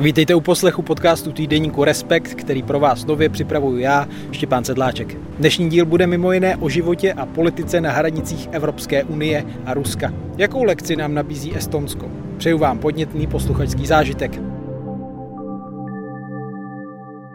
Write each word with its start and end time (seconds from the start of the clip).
Vítejte 0.00 0.34
u 0.34 0.40
poslechu 0.40 0.82
podcastu 0.82 1.32
týdeníku 1.32 1.84
Respekt, 1.84 2.34
který 2.34 2.62
pro 2.62 2.80
vás 2.80 3.04
nově 3.04 3.28
připravuju 3.28 3.78
já, 3.78 4.08
Štěpán 4.32 4.64
Sedláček. 4.64 5.16
Dnešní 5.38 5.70
díl 5.70 5.86
bude 5.86 6.06
mimo 6.06 6.32
jiné 6.32 6.56
o 6.56 6.68
životě 6.68 7.12
a 7.12 7.26
politice 7.26 7.80
na 7.80 7.92
hranicích 7.92 8.48
Evropské 8.52 9.04
unie 9.04 9.44
a 9.64 9.74
Ruska. 9.74 10.12
Jakou 10.36 10.64
lekci 10.64 10.96
nám 10.96 11.14
nabízí 11.14 11.56
Estonsko? 11.56 12.10
Přeju 12.36 12.58
vám 12.58 12.78
podnětný 12.78 13.26
posluchačský 13.26 13.86
zážitek. 13.86 14.40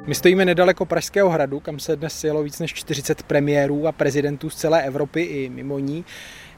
My 0.08 0.16
stojíme 0.16 0.46
nedaleko 0.46 0.86
Pražského 0.86 1.30
hradu, 1.30 1.60
kam 1.60 1.80
se 1.80 1.96
dnes 1.96 2.20
sjelo 2.20 2.44
víc 2.44 2.60
než 2.60 2.74
40 2.74 3.24
premiérů 3.24 3.88
a 3.88 3.92
prezidentů 3.92 4.50
z 4.50 4.56
celé 4.56 4.84
Evropy 4.84 5.22
i 5.22 5.50
mimo 5.50 5.80
ní. 5.80 6.06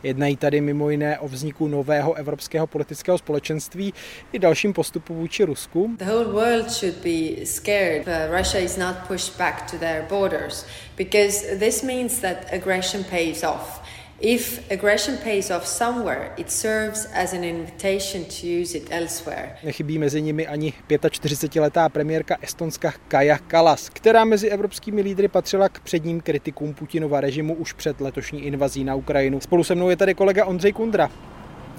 Jednají 0.05 0.35
tady 0.35 0.61
mimo 0.61 0.89
jiné 0.89 1.19
o 1.19 1.27
vzniku 1.27 1.67
nového 1.67 2.13
evropského 2.13 2.67
politického 2.67 3.17
společenství 3.17 3.93
i 4.33 4.39
dalším 4.39 4.73
postupu 4.73 5.13
vůči 5.13 5.43
Rusku. 5.43 5.95
The 5.97 6.05
whole 6.05 6.25
world 6.25 6.71
should 6.71 6.95
be 6.95 7.45
scared 7.45 8.05
that 8.05 8.29
Russia 8.37 8.59
is 8.59 8.77
not 8.77 8.95
pushed 9.07 9.37
back 9.37 9.71
to 9.71 9.77
their 9.77 10.05
borders 10.09 10.65
because 10.97 11.57
this 11.59 11.83
means 11.83 12.19
that 12.19 12.37
aggression 12.53 13.03
pays 13.03 13.43
off. 13.43 13.84
If 14.21 14.71
aggression 14.71 15.17
pays 15.17 15.51
off 15.51 15.67
somewhere, 15.67 16.31
it 16.37 16.51
serves 16.51 17.05
as 17.13 17.33
an 17.33 17.43
invitation 17.43 18.23
to 18.23 18.47
use 18.61 18.77
it 18.77 18.87
elsewhere. 18.89 19.57
Nechybí 19.63 19.99
mezi 19.99 20.21
nimi 20.21 20.47
ani 20.47 20.73
45-letá 20.87 21.89
premiérka 21.89 22.37
Estonska 22.41 22.93
Kaja 23.07 23.37
Kalas, 23.37 23.89
která 23.89 24.25
mezi 24.25 24.49
evropskými 24.49 25.01
lídry 25.01 25.27
patřila 25.27 25.69
k 25.69 25.79
předním 25.79 26.21
kritikům 26.21 26.73
Putinova 26.73 27.21
režimu 27.21 27.53
už 27.53 27.73
před 27.73 28.01
letošní 28.01 28.45
invazí 28.45 28.83
na 28.83 28.95
Ukrajinu. 28.95 29.41
Spolu 29.41 29.63
se 29.63 29.75
mnou 29.75 29.89
je 29.89 29.95
tady 29.95 30.13
kolega 30.13 30.45
Ondřej 30.45 30.73
Kundra. 30.73 31.11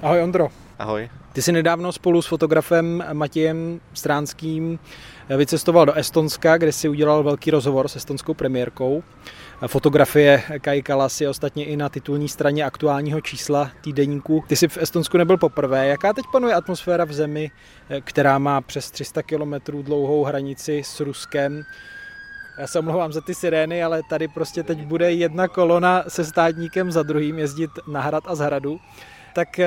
Ahoj 0.01 0.21
Ondro. 0.21 0.49
Ahoj. 0.79 1.09
Ty 1.33 1.41
jsi 1.41 1.51
nedávno 1.51 1.91
spolu 1.91 2.21
s 2.21 2.27
fotografem 2.27 3.03
Matějem 3.13 3.79
Stránským 3.93 4.79
vycestoval 5.37 5.85
do 5.85 5.93
Estonska, 5.93 6.57
kde 6.57 6.71
si 6.71 6.89
udělal 6.89 7.23
velký 7.23 7.51
rozhovor 7.51 7.87
s 7.87 7.95
estonskou 7.95 8.33
premiérkou. 8.33 9.03
Fotografie 9.67 10.43
Kai 10.61 10.81
Kalas 10.81 11.21
je 11.21 11.29
ostatně 11.29 11.65
i 11.65 11.77
na 11.77 11.89
titulní 11.89 12.29
straně 12.29 12.65
aktuálního 12.65 13.21
čísla 13.21 13.71
týdeníku. 13.81 14.43
Ty 14.47 14.55
jsi 14.55 14.67
v 14.67 14.77
Estonsku 14.77 15.17
nebyl 15.17 15.37
poprvé. 15.37 15.87
Jaká 15.87 16.13
teď 16.13 16.25
panuje 16.31 16.53
atmosféra 16.53 17.05
v 17.05 17.13
zemi, 17.13 17.51
která 18.01 18.39
má 18.39 18.61
přes 18.61 18.91
300 18.91 19.23
kilometrů 19.23 19.83
dlouhou 19.83 20.23
hranici 20.23 20.81
s 20.85 20.99
Ruskem? 20.99 21.63
Já 22.59 22.67
se 22.67 22.79
omlouvám 22.79 23.13
za 23.13 23.21
ty 23.21 23.35
sirény, 23.35 23.83
ale 23.83 24.01
tady 24.09 24.27
prostě 24.27 24.63
teď 24.63 24.85
bude 24.85 25.11
jedna 25.11 25.47
kolona 25.47 26.03
se 26.07 26.25
státníkem 26.25 26.91
za 26.91 27.03
druhým 27.03 27.39
jezdit 27.39 27.71
na 27.87 28.01
hrad 28.01 28.23
a 28.27 28.35
z 28.35 28.39
hradu. 28.39 28.79
Tak 29.35 29.59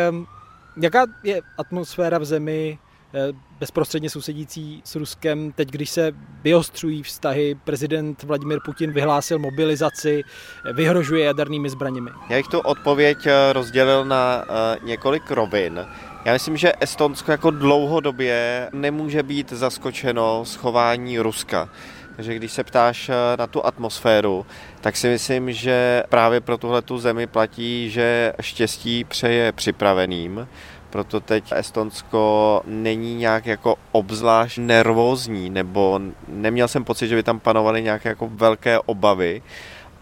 jaká 0.77 1.07
je 1.23 1.43
atmosféra 1.59 2.19
v 2.19 2.25
zemi, 2.25 2.79
Eh, 3.15 3.33
bezprostředně 3.61 4.11
sousedící 4.11 4.83
s 4.85 4.97
Ruskem. 4.97 5.53
Teď, 5.53 5.71
když 5.71 5.91
se 5.91 6.13
vyostřují 6.43 7.03
vztahy, 7.03 7.57
prezident 7.65 8.23
Vladimir 8.23 8.59
Putin 8.65 8.93
vyhlásil 8.93 9.39
mobilizaci, 9.39 10.23
eh, 10.67 10.73
vyhrožuje 10.73 11.25
jadernými 11.25 11.71
zbraněmi. 11.71 12.11
Já 12.29 12.37
bych 12.37 12.49
tu 12.49 12.61
odpověď 12.61 13.27
eh, 13.27 13.53
rozdělil 13.53 14.05
na 14.05 14.45
několik 14.83 15.31
rovin. 15.31 15.87
Já 16.25 16.33
myslím, 16.33 16.57
že 16.57 16.73
Estonsko 16.81 17.31
jako 17.31 17.51
dlouhodobě 17.51 18.69
nemůže 18.73 19.23
být 19.23 19.53
zaskočeno 19.53 20.45
schování 20.45 21.19
Ruska. 21.19 21.69
Takže 22.17 22.35
když 22.35 22.53
se 22.53 22.65
ptáš 22.65 23.11
na 23.39 23.47
tu 23.47 23.67
atmosféru, 23.67 24.47
tak 24.81 24.97
si 24.97 25.09
myslím, 25.09 25.53
že 25.53 26.03
právě 26.09 26.41
pro 26.41 26.59
tuhle 26.59 26.83
tu 26.83 26.99
zemi 26.99 27.27
platí, 27.27 27.91
že 27.91 28.33
štěstí 28.41 29.05
přeje 29.05 29.53
připraveným 29.53 30.49
proto 30.91 31.21
teď 31.21 31.53
Estonsko 31.57 32.63
není 32.67 33.15
nějak 33.15 33.47
jako 33.47 33.77
obzvlášť 33.93 34.59
nervózní, 34.59 35.51
nebo 35.51 36.01
neměl 36.29 36.69
jsem 36.69 36.85
pocit, 36.85 37.09
že 37.09 37.17
by 37.17 37.23
tam 37.23 37.41
panovaly 37.41 37.83
nějaké 37.83 38.09
jako 38.09 38.29
velké 38.33 38.79
obavy, 38.79 39.43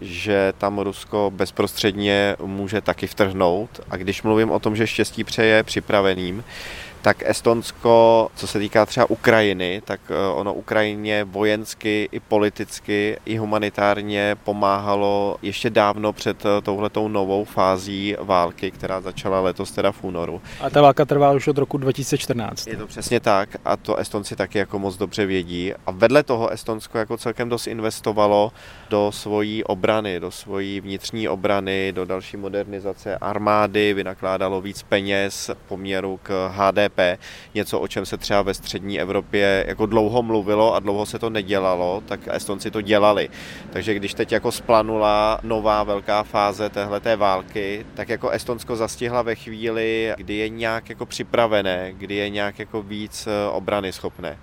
že 0.00 0.52
tam 0.58 0.78
Rusko 0.78 1.32
bezprostředně 1.34 2.36
může 2.44 2.80
taky 2.80 3.06
vtrhnout. 3.06 3.80
A 3.90 3.96
když 3.96 4.22
mluvím 4.22 4.50
o 4.50 4.58
tom, 4.58 4.76
že 4.76 4.86
štěstí 4.86 5.24
přeje 5.24 5.62
připraveným, 5.62 6.44
tak 7.02 7.22
Estonsko, 7.26 8.28
co 8.34 8.46
se 8.46 8.58
týká 8.58 8.86
třeba 8.86 9.10
Ukrajiny, 9.10 9.82
tak 9.84 10.00
eh, 10.10 10.32
ono 10.34 10.54
Ukrajině 10.54 11.24
vojensky 11.24 12.08
i 12.12 12.20
politicky 12.20 13.16
i 13.24 13.36
humanitárně 13.36 14.36
pomáhalo 14.44 15.36
ještě 15.42 15.70
dávno 15.70 16.12
před 16.12 16.46
eh, 16.46 16.62
touhletou 16.62 17.08
novou 17.08 17.44
fází 17.44 18.16
války, 18.20 18.70
která 18.70 19.00
začala 19.00 19.40
letos 19.40 19.70
teda 19.70 19.92
v 19.92 20.04
únoru. 20.04 20.40
A 20.60 20.70
ta 20.70 20.82
válka 20.82 21.04
trvá 21.04 21.32
už 21.32 21.48
od 21.48 21.58
roku 21.58 21.78
2014. 21.78 22.66
Je 22.66 22.76
to 22.76 22.86
přesně 22.86 23.20
tak 23.20 23.48
a 23.64 23.76
to 23.76 23.96
Estonci 23.96 24.36
taky 24.36 24.58
jako 24.58 24.78
moc 24.78 24.96
dobře 24.96 25.26
vědí. 25.26 25.72
A 25.86 25.90
vedle 25.90 26.22
toho 26.22 26.48
Estonsko 26.48 26.98
jako 26.98 27.16
celkem 27.16 27.48
dost 27.48 27.66
investovalo 27.66 28.52
do 28.90 29.12
svojí 29.12 29.64
obrany, 29.64 30.20
do 30.20 30.30
svojí 30.30 30.80
vnitřní 30.80 31.28
obrany, 31.28 31.92
do 31.92 32.04
další 32.04 32.36
modernizace 32.36 33.16
armády, 33.16 33.94
vynakládalo 33.94 34.60
víc 34.60 34.82
peněz 34.82 35.50
poměru 35.68 36.20
k 36.22 36.48
HDP 36.48 36.87
HDP, 36.88 37.20
něco, 37.54 37.80
o 37.80 37.88
čem 37.88 38.06
se 38.06 38.16
třeba 38.16 38.42
ve 38.42 38.54
střední 38.54 39.00
Evropě 39.00 39.64
jako 39.68 39.86
dlouho 39.86 40.22
mluvilo 40.22 40.74
a 40.74 40.80
dlouho 40.80 41.06
se 41.06 41.18
to 41.18 41.30
nedělalo, 41.30 42.02
tak 42.06 42.20
Estonci 42.30 42.70
to 42.70 42.80
dělali. 42.80 43.28
Takže 43.70 43.94
když 43.94 44.14
teď 44.14 44.32
jako 44.32 44.52
splanula 44.52 45.40
nová 45.42 45.84
velká 45.84 46.22
fáze 46.22 46.68
téhleté 46.68 47.16
války, 47.16 47.86
tak 47.94 48.08
jako 48.08 48.30
Estonsko 48.30 48.76
zastihla 48.76 49.22
ve 49.22 49.34
chvíli, 49.34 50.12
kdy 50.16 50.34
je 50.34 50.48
nějak 50.48 50.90
jako 50.90 51.06
připravené, 51.06 51.92
kdy 51.92 52.14
je 52.14 52.30
nějak 52.30 52.58
jako 52.58 52.82
víc 52.82 53.26
eh, 53.26 53.50
obrany 53.50 53.92
schopné. 53.92 54.38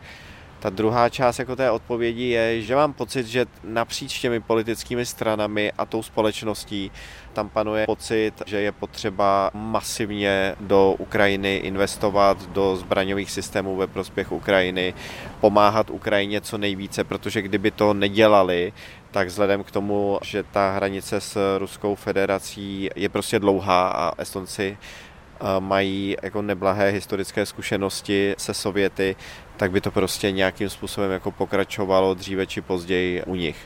Ta 0.66 0.70
druhá 0.70 1.10
část 1.10 1.40
jako 1.40 1.56
té 1.56 1.72
odpovědi 1.72 2.24
je, 2.24 2.62
že 2.62 2.76
mám 2.76 2.94
pocit, 2.94 3.28
že 3.28 3.46
napříč 3.64 4.20
těmi 4.20 4.40
politickými 4.40 5.06
stranami 5.06 5.72
a 5.78 5.86
tou 5.86 6.04
společností 6.04 6.92
tam 7.34 7.50
panuje 7.50 7.86
pocit, 7.86 8.32
že 8.46 8.62
je 8.62 8.72
potřeba 8.72 9.52
masivně 9.54 10.56
do 10.60 10.96
Ukrajiny 10.98 11.56
investovat, 11.56 12.50
do 12.50 12.76
zbraňových 12.76 13.32
systémů 13.32 13.76
ve 13.76 13.88
prospěch 13.88 14.32
Ukrajiny, 14.32 14.94
pomáhat 15.40 15.90
Ukrajině 15.90 16.42
co 16.42 16.58
nejvíce, 16.58 17.04
protože 17.04 17.42
kdyby 17.42 17.72
to 17.72 17.94
nedělali, 17.94 18.74
tak 19.12 19.28
vzhledem 19.28 19.64
k 19.64 19.72
tomu, 19.72 20.20
že 20.24 20.44
ta 20.44 20.72
hranice 20.76 21.22
s 21.22 21.58
Ruskou 21.58 21.96
federací 21.96 22.90
je 22.96 23.10
prostě 23.10 23.40
dlouhá 23.40 23.90
a 23.90 24.22
Estonci 24.22 24.78
mají 25.60 26.16
jako 26.24 26.42
neblahé 26.42 26.90
historické 26.90 27.46
zkušenosti 27.46 28.36
se 28.38 28.54
Sověty, 28.54 29.16
tak 29.58 29.72
by 29.72 29.82
to 29.82 29.92
prostě 29.92 30.32
nějakým 30.32 30.70
způsobem 30.70 31.12
jako 31.12 31.32
pokračovalo 31.32 32.14
dříve 32.14 32.48
či 32.48 32.62
později 32.62 33.24
u 33.24 33.36
nich. 33.36 33.58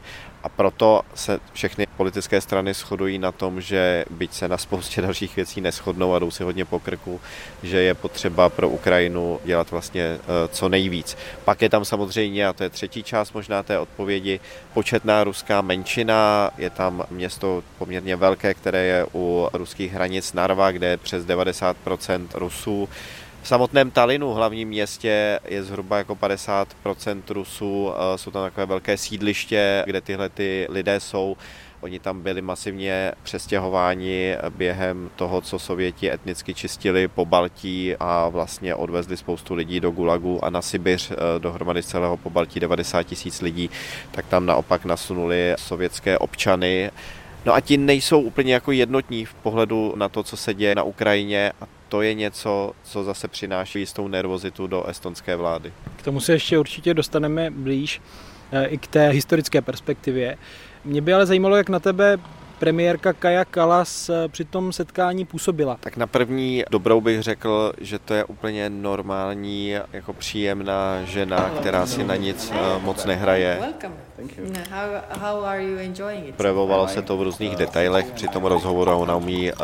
A 0.44 0.50
proto 0.50 1.01
se 1.16 1.39
všechny 1.53 1.88
politické 1.97 2.41
strany 2.41 2.73
shodují 2.73 3.19
na 3.19 3.31
tom, 3.31 3.61
že 3.61 4.05
byť 4.09 4.33
se 4.33 4.47
na 4.47 4.57
spoustě 4.57 5.01
dalších 5.07 5.35
věcí 5.35 5.61
neschodnou 5.61 6.13
a 6.13 6.19
jdou 6.19 6.31
si 6.31 6.44
hodně 6.44 6.66
po 6.66 6.79
krku, 6.79 7.22
že 7.63 7.78
je 7.78 7.94
potřeba 7.94 8.49
pro 8.49 8.69
Ukrajinu 8.69 9.39
dělat 9.45 9.72
vlastně 9.72 10.03
eh, 10.03 10.47
co 10.47 10.69
nejvíc. 10.69 11.17
Pak 11.45 11.61
je 11.61 11.69
tam 11.69 11.85
samozřejmě, 11.85 12.47
a 12.47 12.53
to 12.53 12.63
je 12.63 12.69
třetí 12.69 13.03
část 13.03 13.33
možná 13.33 13.63
té 13.63 13.79
odpovědi, 13.79 14.39
početná 14.73 15.23
ruská 15.23 15.61
menšina. 15.61 16.51
Je 16.57 16.69
tam 16.69 17.03
město 17.09 17.63
poměrně 17.78 18.16
velké, 18.16 18.53
které 18.53 18.83
je 18.83 19.05
u 19.13 19.49
ruských 19.53 19.94
hranic 19.94 20.33
Narva, 20.33 20.72
kde 20.72 20.88
je 20.88 20.97
přes 20.97 21.25
90% 21.25 22.28
Rusů. 22.33 22.89
Samotném 23.49 23.91
Talinu, 23.91 24.33
hlavním 24.33 24.69
městě, 24.69 25.39
je 25.45 25.63
zhruba 25.63 25.97
jako 25.97 26.15
50% 26.15 27.21
Rusů. 27.29 27.91
Eh, 27.93 28.17
jsou 28.17 28.31
tam 28.31 28.43
takové 28.43 28.65
velké 28.65 28.97
sídliště, 28.97 29.83
kde 29.85 30.01
tyhle 30.01 30.29
ty 30.29 30.67
lidé 30.69 30.99
jsou. 30.99 31.37
Oni 31.81 31.99
tam 31.99 32.21
byli 32.21 32.41
masivně 32.41 33.11
přestěhováni 33.23 34.35
během 34.49 35.09
toho, 35.15 35.41
co 35.41 35.59
Sověti 35.59 36.11
etnicky 36.11 36.53
čistili 36.53 37.07
po 37.07 37.25
Baltí 37.25 37.95
a 37.99 38.27
vlastně 38.27 38.75
odvezli 38.75 39.17
spoustu 39.17 39.53
lidí 39.53 39.79
do 39.79 39.91
Gulagu 39.91 40.45
a 40.45 40.49
na 40.49 40.61
Sibiř 40.61 41.11
eh, 41.11 41.16
dohromady 41.39 41.83
z 41.83 41.87
celého 41.87 42.17
po 42.17 42.29
Baltí 42.29 42.59
90 42.59 43.03
tisíc 43.03 43.41
lidí, 43.41 43.69
tak 44.11 44.25
tam 44.25 44.45
naopak 44.45 44.85
nasunuli 44.85 45.53
sovětské 45.57 46.17
občany. 46.17 46.91
No 47.45 47.53
a 47.53 47.61
ti 47.61 47.78
nejsou 47.78 48.22
úplně 48.22 48.53
jako 48.53 48.72
jednotní 48.72 49.25
v 49.25 49.34
pohledu 49.34 49.93
na 49.95 50.09
to, 50.09 50.23
co 50.23 50.37
se 50.37 50.53
děje 50.53 50.75
na 50.75 50.84
Ukrajině 50.84 51.52
a 51.61 51.78
to 51.90 52.02
je 52.02 52.14
něco, 52.14 52.72
co 52.84 53.03
zase 53.03 53.28
přináší 53.28 53.80
jistou 53.80 54.08
nervozitu 54.08 54.68
do 54.68 54.86
estonské 54.86 55.36
vlády. 55.36 55.74
K 55.97 56.02
tomu 56.02 56.20
se 56.20 56.34
ještě 56.34 56.59
určitě 56.59 56.94
dostaneme 56.94 57.50
blíž 57.50 58.02
eh, 58.52 58.66
i 58.66 58.78
k 58.78 58.88
té 58.88 59.09
historické 59.09 59.62
perspektivě. 59.62 60.38
Mě 60.86 61.02
by 61.02 61.14
ale 61.14 61.26
zajímalo, 61.26 61.56
jak 61.56 61.70
na 61.70 61.80
tebe 61.80 62.18
premiérka 62.59 63.14
Kaja 63.14 63.46
Kalas 63.46 64.09
eh, 64.09 64.28
při 64.28 64.46
tom 64.46 64.73
setkání 64.73 65.26
působila? 65.26 65.78
Tak 65.79 65.97
na 65.97 66.08
první 66.08 66.64
dobrou 66.70 67.02
bych 67.02 67.22
řekl, 67.22 67.73
že 67.82 68.00
to 68.00 68.14
je 68.14 68.23
úplně 68.23 68.70
normální, 68.70 69.76
jako 69.94 70.14
příjemná 70.14 71.03
žena, 71.03 71.50
která 71.59 71.85
si 71.85 72.03
na 72.03 72.16
nic 72.16 72.53
eh, 72.56 72.79
moc 72.79 73.06
nehraje. 73.06 73.59
Projevovalo 76.38 76.88
se 76.88 77.02
to 77.02 77.17
v 77.17 77.23
různých 77.23 77.56
detailech 77.56 78.11
při 78.11 78.28
tom 78.28 78.46
rozhovoru 78.46 78.91
ona 78.91 79.16
umí 79.16 79.52
uh, 79.52 79.58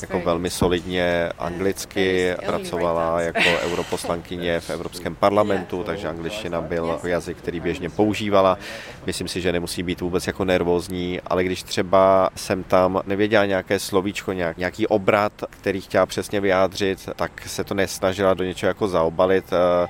jako 0.00 0.20
velmi 0.20 0.50
solidně 0.50 1.30
anglicky, 1.38 2.34
pracovala 2.46 3.20
jako 3.20 3.50
europoslankyně 3.60 4.60
v 4.60 4.70
Evropském 4.70 5.14
parlamentu, 5.14 5.84
takže 5.84 6.08
angličtina 6.08 6.60
byl 6.60 7.00
jazyk, 7.04 7.36
který 7.36 7.60
běžně 7.60 7.90
používala. 7.90 8.58
Myslím 9.06 9.28
si, 9.28 9.40
že 9.40 9.52
nemusí 9.52 9.82
být 9.82 10.00
vůbec 10.00 10.26
jako 10.26 10.44
nervózní, 10.44 11.20
ale 11.26 11.44
když 11.44 11.62
třeba 11.62 12.30
jsem 12.38 12.62
tam 12.62 13.02
nevěděla 13.06 13.46
nějaké 13.46 13.78
slovíčko, 13.78 14.32
nějak, 14.32 14.56
nějaký 14.56 14.86
obrat, 14.86 15.32
který 15.50 15.80
chtěla 15.80 16.06
přesně 16.06 16.40
vyjádřit, 16.40 17.08
tak 17.16 17.42
se 17.46 17.64
to 17.64 17.74
nesnažila 17.74 18.34
do 18.34 18.44
něčeho 18.44 18.68
jako 18.68 18.88
zaobalit. 18.88 19.52
Uh, 19.52 19.88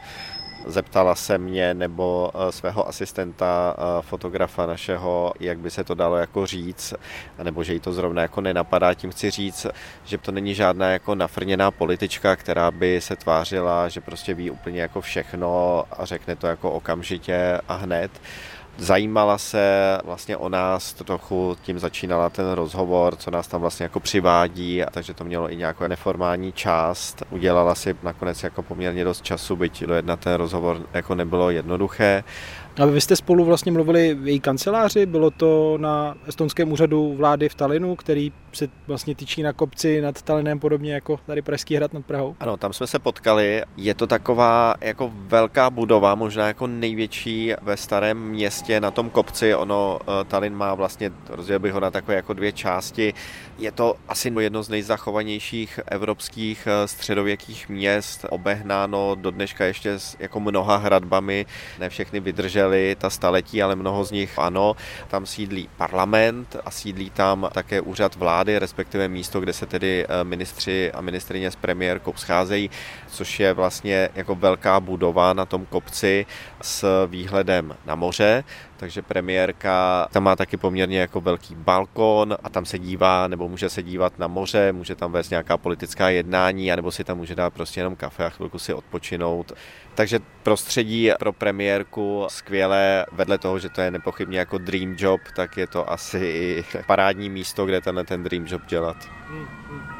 Zeptala 0.67 1.15
se 1.15 1.39
mě 1.39 1.75
nebo 1.75 2.31
eh, 2.35 2.53
svého 2.53 2.89
asistenta, 2.89 3.77
eh, 3.79 4.03
fotografa 4.03 4.67
našeho, 4.67 5.33
jak 5.41 5.59
by 5.59 5.71
se 5.71 5.85
to 5.85 5.95
dalo 5.95 6.17
jako 6.17 6.47
říct, 6.47 6.95
nebo 7.43 7.65
že 7.65 7.75
jí 7.75 7.81
to 7.81 7.93
zrovna 7.93 8.23
jako 8.23 8.41
nenapadá. 8.41 8.95
Tím 8.95 9.11
chci 9.11 9.31
říct, 9.31 9.67
že 10.05 10.19
to 10.19 10.33
není 10.33 10.55
žádná 10.55 10.91
jako 10.91 11.15
nafrněná 11.15 11.71
politička, 11.71 12.37
která 12.37 12.71
by 12.71 13.01
se 13.01 13.17
tvářila, 13.17 13.89
že 13.89 14.01
prostě 14.01 14.35
ví 14.35 14.51
úplně 14.51 14.81
jako 14.81 15.01
všechno 15.01 15.85
a 15.91 16.05
řekne 16.05 16.37
to 16.37 16.47
jako 16.47 16.73
okamžitě 16.73 17.61
a 17.69 17.75
hned 17.75 18.11
zajímala 18.79 19.39
se 19.39 19.99
vlastně 20.05 20.37
o 20.37 20.49
nás, 20.49 20.93
trochu 20.93 21.57
tím 21.63 21.79
začínala 21.79 22.31
ten 22.31 22.53
rozhovor, 22.53 23.17
co 23.17 23.31
nás 23.31 23.49
tam 23.49 23.61
vlastně 23.61 23.85
jako 23.85 24.01
přivádí, 24.01 24.83
takže 24.91 25.15
to 25.15 25.25
mělo 25.25 25.53
i 25.53 25.57
nějakou 25.57 25.87
neformální 25.87 26.53
část. 26.53 27.23
Udělala 27.31 27.75
si 27.75 27.97
nakonec 28.03 28.43
jako 28.43 28.63
poměrně 28.63 29.05
dost 29.05 29.25
času, 29.25 29.57
byť 29.57 29.85
dojednat 29.85 30.21
ten 30.21 30.35
rozhovor 30.35 30.83
jako 30.95 31.15
nebylo 31.15 31.51
jednoduché. 31.51 32.25
A 32.79 32.87
vy 32.87 33.01
jste 33.01 33.17
spolu 33.17 33.45
vlastně 33.45 33.73
mluvili 33.73 34.15
v 34.15 34.29
její 34.29 34.41
kanceláři, 34.41 35.07
bylo 35.07 35.31
to 35.31 35.79
na 35.81 36.15
estonském 36.27 36.73
úřadu 36.73 37.15
vlády 37.15 37.49
v 37.49 37.55
Talinu, 37.55 37.97
který 37.97 38.33
se 38.53 38.69
vlastně 38.87 39.15
tyčí 39.15 39.43
na 39.43 39.53
kopci 39.53 40.01
nad 40.01 40.23
Talinem, 40.23 40.59
podobně 40.59 40.95
jako 40.95 41.21
tady 41.27 41.43
Pražský 41.43 41.77
hrad 41.77 41.93
nad 41.93 42.05
Prahou. 42.05 42.37
Ano, 42.41 42.57
tam 42.57 42.73
jsme 42.73 42.87
se 42.87 42.99
potkali. 42.99 43.63
Je 43.77 43.95
to 43.95 44.07
taková 44.07 44.75
jako 44.81 45.13
velká 45.15 45.71
budova, 45.71 46.15
možná 46.15 46.47
jako 46.47 46.67
největší 46.67 47.53
ve 47.63 47.77
starém 47.77 48.19
městě 48.19 48.81
na 48.81 48.91
tom 48.91 49.11
kopci. 49.11 49.55
Ono, 49.55 49.99
eh, 50.03 50.25
Tallinn 50.25 50.57
má 50.57 50.75
vlastně, 50.75 51.11
rozdělil 51.29 51.59
bych 51.59 51.73
ho 51.73 51.81
na 51.81 51.91
takové 51.91 52.15
jako 52.15 52.33
dvě 52.33 52.53
části. 52.53 53.15
Je 53.59 53.73
to 53.73 53.95
asi 54.09 54.33
jedno 54.41 54.63
z 54.63 54.69
nejzachovanějších 54.69 55.81
evropských 55.87 56.67
eh, 56.67 56.89
středověkých 56.89 57.69
měst, 57.69 58.27
obehnáno 58.31 59.15
do 59.15 59.31
dneška 59.31 59.65
ještě 59.65 59.99
s 59.99 60.17
jako 60.19 60.41
mnoha 60.41 60.77
hradbami. 60.77 61.47
Ne 61.79 61.89
všechny 61.89 62.21
vydržely 62.21 62.97
ta 62.99 63.11
staletí, 63.11 63.63
ale 63.63 63.77
mnoho 63.77 64.05
z 64.05 64.11
nich 64.11 64.39
ano. 64.39 64.77
Tam 65.09 65.27
sídlí 65.27 65.69
parlament 65.77 66.57
a 66.65 66.71
sídlí 66.71 67.11
tam 67.11 67.49
také 67.53 67.81
úřad 67.81 68.15
vlády, 68.15 68.59
respektive 68.59 69.09
místo, 69.09 69.41
kde 69.41 69.53
se 69.53 69.67
tedy 69.67 70.07
eh, 70.09 70.25
ministři 70.25 70.93
a 70.93 71.01
ministrině 71.01 71.51
s 71.51 71.57
premiérkou 71.57 72.13
scházejí, 72.17 72.71
což 73.09 73.41
je 73.41 73.53
vlastně 73.53 74.09
jako 74.15 74.35
velká 74.35 74.81
budova 74.81 75.33
na 75.33 75.47
tom 75.47 75.67
kopci 75.67 76.27
s 76.63 77.07
výhledem 77.07 77.77
na 77.87 77.95
moře 77.95 78.45
takže 78.79 79.03
premiérka 79.03 80.09
tam 80.13 80.23
má 80.23 80.37
taky 80.37 80.57
poměrně 80.57 81.01
jako 81.01 81.21
velký 81.21 81.55
balkon 81.55 82.37
a 82.43 82.49
tam 82.49 82.65
se 82.65 82.79
dívá 82.79 83.29
nebo 83.29 83.49
může 83.49 83.71
se 83.71 83.83
dívat 83.83 84.19
na 84.19 84.27
moře, 84.27 84.73
může 84.73 84.95
tam 84.95 85.13
vést 85.13 85.31
nějaká 85.31 85.57
politická 85.57 86.09
jednání, 86.09 86.73
anebo 86.73 86.91
si 86.91 87.05
tam 87.05 87.17
může 87.17 87.35
dát 87.35 87.55
prostě 87.55 87.81
jenom 87.81 87.97
kafe 87.97 88.25
a 88.25 88.31
chvilku 88.31 88.59
si 88.59 88.75
odpočinout. 88.75 89.53
Takže 89.95 90.21
prostředí 90.43 91.11
pro 91.19 91.33
premiérku 91.33 92.27
skvělé, 92.29 93.07
vedle 93.13 93.39
toho, 93.39 93.59
že 93.59 93.69
to 93.69 93.81
je 93.81 93.91
nepochybně 93.91 94.39
jako 94.39 94.59
dream 94.59 94.97
job, 94.99 95.21
tak 95.37 95.57
je 95.57 95.67
to 95.67 95.91
asi 95.91 96.19
i 96.19 96.65
parádní 96.87 97.31
místo, 97.31 97.67
kde 97.67 97.81
tenhle 97.81 98.05
ten 98.05 98.23
dream 98.23 98.47
job 98.49 98.63
dělat. 98.67 98.97
Hmm, 99.29 99.47
hmm. 99.69 99.98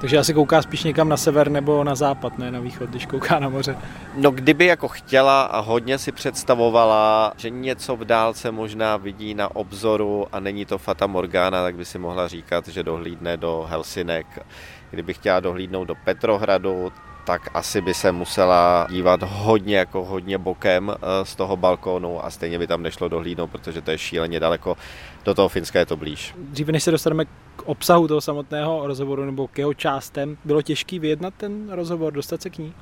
Takže 0.00 0.18
asi 0.18 0.34
kouká 0.34 0.62
spíš 0.62 0.84
někam 0.84 1.08
na 1.08 1.16
sever 1.16 1.50
nebo 1.50 1.84
na 1.84 1.94
západ, 1.94 2.38
ne 2.38 2.50
na 2.50 2.60
východ, 2.60 2.90
když 2.90 3.06
kouká 3.06 3.38
na 3.38 3.48
moře. 3.48 3.76
No 4.14 4.30
kdyby 4.30 4.66
jako 4.66 4.88
chtěla 4.88 5.42
a 5.42 5.60
hodně 5.60 5.98
si 5.98 6.12
představovala, 6.12 7.32
že 7.36 7.50
něco 7.50 7.96
v 7.96 8.04
dálce 8.04 8.50
možná 8.50 8.96
vidí 8.96 9.34
na 9.34 9.56
obzoru 9.56 10.26
a 10.32 10.40
není 10.40 10.64
to 10.64 10.78
Fata 10.78 11.06
Morgana, 11.06 11.62
tak 11.62 11.74
by 11.74 11.84
si 11.84 11.98
mohla 11.98 12.28
říkat, 12.28 12.68
že 12.68 12.82
dohlídne 12.82 13.36
do 13.36 13.66
Helsinek. 13.70 14.46
Kdyby 14.90 15.14
chtěla 15.14 15.40
dohlídnout 15.40 15.88
do 15.88 15.94
Petrohradu, 16.04 16.92
tak 17.26 17.48
asi 17.54 17.80
by 17.80 17.94
se 17.94 18.12
musela 18.12 18.86
dívat 18.90 19.22
hodně, 19.22 19.76
jako 19.76 20.04
hodně 20.04 20.38
bokem 20.38 20.90
eh, 20.90 21.24
z 21.24 21.36
toho 21.36 21.56
balkónu 21.56 22.24
a 22.24 22.30
stejně 22.30 22.58
by 22.58 22.66
tam 22.66 22.82
nešlo 22.82 23.08
dohlídnout, 23.08 23.50
protože 23.50 23.82
to 23.82 23.90
je 23.90 23.98
šíleně 23.98 24.40
daleko. 24.40 24.76
Do 25.24 25.34
toho 25.34 25.48
Finska 25.48 25.78
je 25.78 25.86
to 25.86 25.96
blíž. 25.96 26.34
Dříve 26.38 26.72
než 26.72 26.82
se 26.82 26.90
dostaneme 26.90 27.24
k 27.24 27.62
obsahu 27.64 28.08
toho 28.08 28.20
samotného 28.20 28.86
rozhovoru 28.86 29.24
nebo 29.24 29.48
k 29.48 29.58
jeho 29.58 29.74
částem, 29.74 30.36
bylo 30.44 30.62
těžký 30.62 30.98
vyjednat 30.98 31.34
ten 31.36 31.70
rozhovor, 31.70 32.12
dostat 32.12 32.42
se 32.42 32.50
k 32.50 32.58
ní? 32.58 32.74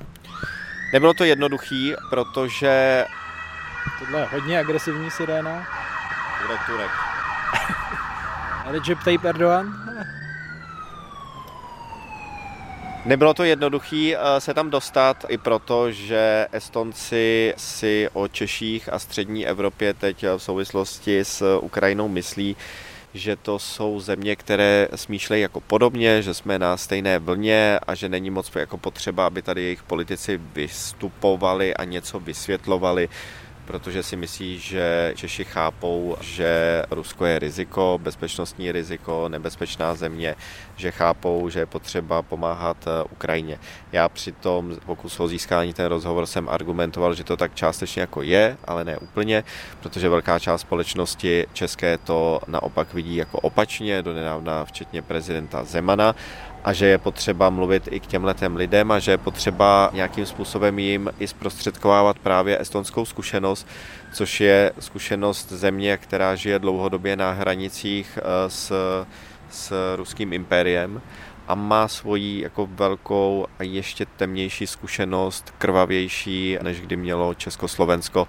Nebylo 0.93 1.13
to 1.13 1.23
jednoduchý, 1.23 1.93
protože... 2.09 3.05
Tohle 3.99 4.19
je 4.19 4.25
hodně 4.25 4.59
agresivní 4.59 5.11
siréna. 5.11 5.67
Bude 6.41 6.57
Turek. 6.65 6.91
Recep 8.65 9.03
Tayyip 9.03 9.25
Erdogan? 9.25 9.73
Nebylo 13.05 13.33
to 13.33 13.43
jednoduché 13.43 14.15
eh, 14.17 14.41
se 14.41 14.53
tam 14.53 14.69
dostat 14.69 15.25
i 15.29 15.37
proto, 15.37 15.91
že 15.91 16.47
Estonci 16.51 17.53
si 17.57 18.09
o 18.13 18.27
Češích 18.27 18.93
a 18.93 18.99
střední 18.99 19.47
Evropě 19.47 19.93
teď 19.93 20.25
v 20.37 20.43
souvislosti 20.43 21.19
s 21.19 21.57
Ukrajinou 21.61 22.07
myslí, 22.07 22.55
že 23.13 23.35
to 23.35 23.59
jsou 23.59 23.99
země, 23.99 24.35
které 24.35 24.87
smýšlejí 24.95 25.41
jako 25.41 25.59
podobně, 25.61 26.21
že 26.21 26.33
jsme 26.33 26.59
na 26.59 26.77
stejné 26.77 27.19
vlně 27.19 27.79
a 27.87 27.95
že 27.95 28.09
není 28.09 28.29
moc 28.29 28.51
jako 28.55 28.77
potřeba, 28.77 29.27
aby 29.27 29.41
tady 29.41 29.61
jejich 29.63 29.83
politici 29.83 30.41
vystupovali 30.53 31.73
a 31.73 31.83
něco 31.83 32.19
vysvětlovali 32.19 33.09
protože 33.65 34.03
si 34.03 34.15
myslí, 34.15 34.59
že 34.59 35.13
Češi 35.15 35.43
chápou, 35.43 36.17
že 36.21 36.83
Rusko 36.91 37.25
je 37.25 37.39
riziko, 37.39 37.99
bezpečnostní 38.03 38.71
riziko, 38.71 39.29
nebezpečná 39.29 39.95
země, 39.95 40.35
že 40.75 40.91
chápou, 40.91 41.49
že 41.49 41.59
je 41.59 41.65
potřeba 41.65 42.21
pomáhat 42.21 42.77
eh, 42.87 43.03
Ukrajině. 43.03 43.59
Já 43.91 44.09
při 44.09 44.31
tom 44.31 44.75
pokusu 44.85 45.23
o 45.23 45.27
získání 45.27 45.73
ten 45.73 45.85
rozhovor 45.85 46.25
jsem 46.25 46.49
argumentoval, 46.49 47.13
že 47.13 47.23
to 47.23 47.37
tak 47.37 47.55
částečně 47.55 48.01
jako 48.01 48.21
je, 48.21 48.57
ale 48.65 48.83
ne 48.83 48.97
úplně, 48.97 49.43
protože 49.79 50.09
velká 50.09 50.39
část 50.39 50.61
společnosti 50.61 51.45
české 51.53 51.97
to 51.97 52.41
naopak 52.47 52.93
vidí 52.93 53.15
jako 53.15 53.39
opačně, 53.39 54.01
do 54.01 54.13
nedávna 54.13 54.65
včetně 54.65 55.01
prezidenta 55.01 55.63
Zemana 55.63 56.15
a 56.65 56.73
že 56.73 56.85
je 56.85 56.97
potřeba 56.97 57.49
mluvit 57.49 57.87
i 57.91 57.99
k 57.99 58.05
těm 58.07 58.23
letem 58.23 58.55
lidem 58.55 58.91
a 58.91 58.99
že 58.99 59.11
je 59.11 59.17
potřeba 59.17 59.89
nějakým 59.93 60.25
způsobem 60.25 60.79
jim 60.79 61.09
i 61.19 61.27
zprostředkovávat 61.27 62.19
právě 62.19 62.61
estonskou 62.61 63.05
zkušenost, 63.05 63.67
což 64.13 64.41
je 64.41 64.71
zkušenost 64.79 65.51
země, 65.51 65.97
která 65.97 66.35
žije 66.35 66.59
dlouhodobě 66.59 67.15
na 67.15 67.31
hranicích 67.31 68.19
eh, 68.21 68.49
s, 68.49 68.73
s 69.49 69.95
ruským 69.95 70.33
impériem 70.33 71.01
a 71.47 71.55
má 71.55 71.87
svoji 71.87 72.41
jako 72.41 72.67
velkou 72.71 73.47
a 73.59 73.63
ještě 73.63 74.05
temnější 74.05 74.67
zkušenost, 74.67 75.53
krvavější, 75.57 76.57
než 76.61 76.81
kdy 76.81 76.95
mělo 76.95 77.33
Československo. 77.33 78.27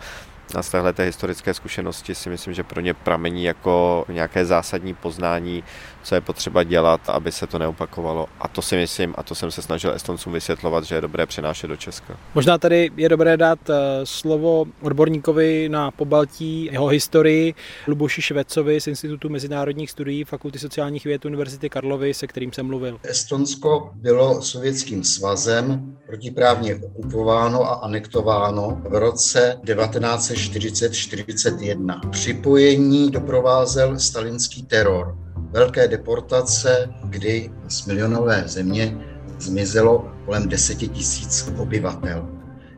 A 0.55 0.63
z 0.63 0.71
téhle 0.71 0.95
historické 0.99 1.55
zkušenosti 1.55 2.15
si 2.15 2.31
myslím, 2.31 2.55
že 2.55 2.63
pro 2.63 2.81
ně 2.81 2.95
pramení 2.95 3.45
jako 3.45 4.05
nějaké 4.09 4.45
zásadní 4.45 4.95
poznání, 4.95 5.65
co 6.07 6.15
je 6.15 6.21
potřeba 6.21 6.63
dělat, 6.63 7.01
aby 7.09 7.33
se 7.33 7.47
to 7.47 7.59
neopakovalo. 7.59 8.27
A 8.41 8.49
to 8.49 8.63
si 8.63 8.77
myslím, 8.77 9.15
a 9.19 9.23
to 9.23 9.35
jsem 9.35 9.51
se 9.51 9.63
snažil 9.63 9.91
Estoncům 9.91 10.33
vysvětlovat, 10.33 10.85
že 10.85 10.95
je 10.95 11.01
dobré 11.01 11.27
přenášet 11.27 11.67
do 11.67 11.77
Česka. 11.77 12.17
Možná 12.35 12.59
tady 12.59 12.91
je 12.97 13.09
dobré 13.09 13.37
dát 13.37 13.71
eh, 13.71 13.75
slovo 14.05 14.65
odborníkovi 14.83 15.69
na 15.69 15.91
pobaltí, 15.91 16.69
jeho 16.73 16.87
historii, 16.87 17.55
Luboši 17.87 18.23
Švecovi 18.23 18.81
z 18.81 18.87
Institutu 18.87 19.29
mezinárodních 19.29 19.91
studií 19.91 20.25
Fakulty 20.25 20.59
sociálních 20.59 21.05
věd 21.05 21.25
Univerzity 21.25 21.71
Karlovy, 21.71 22.15
se 22.15 22.27
kterým 22.27 22.53
jsem 22.53 22.67
mluvil. 22.67 22.99
Estonsko 23.03 23.91
bylo 23.95 24.43
sovětským 24.43 25.05
svazem 25.05 25.97
protiprávně 26.07 26.75
okupováno 26.75 27.63
a 27.63 27.75
anektováno 27.75 28.83
v 28.89 28.95
roce 28.95 29.61
1940-41. 29.65 32.11
Připojení 32.11 33.11
doprovázel 33.11 33.99
stalinský 33.99 34.63
teror 34.63 35.26
velké 35.57 35.89
deportace, 35.89 36.89
kdy 37.05 37.51
z 37.69 37.87
milionové 37.87 38.43
země 38.47 38.99
zmizelo 39.39 40.11
kolem 40.25 40.49
deseti 40.49 40.89
tisíc 40.89 41.53
obyvatel, 41.59 42.29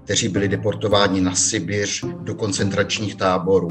kteří 0.04 0.28
byli 0.28 0.48
deportováni 0.48 1.20
na 1.20 1.34
Sibiř 1.34 2.04
do 2.22 2.34
koncentračních 2.34 3.14
táborů. 3.14 3.68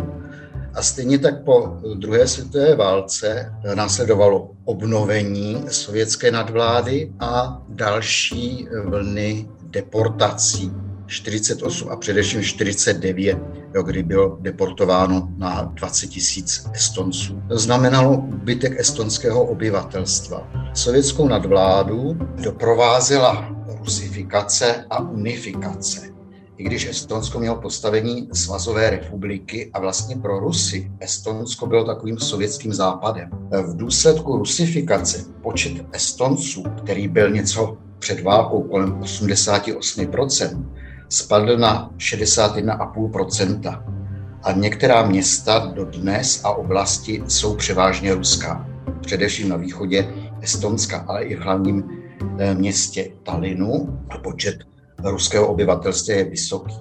A 0.73 0.81
stejně 0.81 1.19
tak 1.19 1.43
po 1.43 1.77
druhé 1.95 2.27
světové 2.27 2.75
válce 2.75 3.53
následovalo 3.75 4.51
obnovení 4.65 5.65
sovětské 5.67 6.31
nadvlády 6.31 7.13
a 7.19 7.61
další 7.69 8.67
vlny 8.83 9.49
deportací. 9.63 10.71
48 11.07 11.89
a 11.89 11.95
především 11.95 12.43
49, 12.43 13.37
jo, 13.75 13.83
kdy 13.83 14.03
bylo 14.03 14.37
deportováno 14.41 15.29
na 15.37 15.61
20 15.73 16.07
tisíc 16.07 16.67
Estonců. 16.73 17.41
To 17.49 17.59
znamenalo 17.59 18.17
úbytek 18.17 18.79
estonského 18.79 19.43
obyvatelstva. 19.43 20.51
Sovětskou 20.73 21.27
nadvládu 21.27 22.17
doprovázela 22.43 23.55
rusifikace 23.79 24.85
a 24.89 25.01
unifikace 25.01 26.17
i 26.57 26.63
když 26.63 26.87
Estonsko 26.87 27.39
mělo 27.39 27.61
postavení 27.61 28.29
svazové 28.33 28.89
republiky 28.89 29.71
a 29.73 29.79
vlastně 29.79 30.15
pro 30.15 30.39
Rusy 30.39 30.91
Estonsko 30.99 31.67
bylo 31.67 31.83
takovým 31.83 32.17
sovětským 32.19 32.73
západem. 32.73 33.29
V 33.67 33.77
důsledku 33.77 34.37
rusifikace 34.37 35.25
počet 35.41 35.73
Estonců, 35.91 36.63
který 36.63 37.07
byl 37.07 37.29
něco 37.29 37.77
před 37.99 38.23
válkou 38.23 38.63
kolem 38.63 38.99
88%, 38.99 40.65
spadl 41.09 41.57
na 41.57 41.89
61,5%. 41.97 43.83
A 44.43 44.51
některá 44.51 45.05
města 45.05 45.71
do 45.75 45.85
dnes 45.85 46.41
a 46.43 46.51
oblasti 46.51 47.23
jsou 47.27 47.55
převážně 47.55 48.13
ruská. 48.13 48.67
Především 49.01 49.49
na 49.49 49.55
východě 49.55 50.13
Estonska, 50.41 51.05
ale 51.07 51.23
i 51.23 51.35
v 51.35 51.39
hlavním 51.39 51.83
eh, 52.39 52.55
městě 52.55 53.11
Talinu 53.23 53.99
počet 54.23 54.55
ruského 55.03 55.47
obyvatelstva 55.47 56.13
je 56.13 56.23
vysoký. 56.23 56.73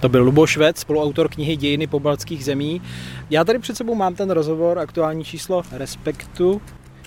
To 0.00 0.08
byl 0.08 0.22
Luboš 0.24 0.50
Švec, 0.50 0.78
spoluautor 0.78 1.28
knihy 1.28 1.56
Dějiny 1.56 1.86
pobaltských 1.86 2.44
zemí. 2.44 2.82
Já 3.30 3.44
tady 3.44 3.58
před 3.58 3.76
sebou 3.76 3.94
mám 3.94 4.14
ten 4.14 4.30
rozhovor, 4.30 4.78
aktuální 4.78 5.24
číslo 5.24 5.62
Respektu. 5.72 6.62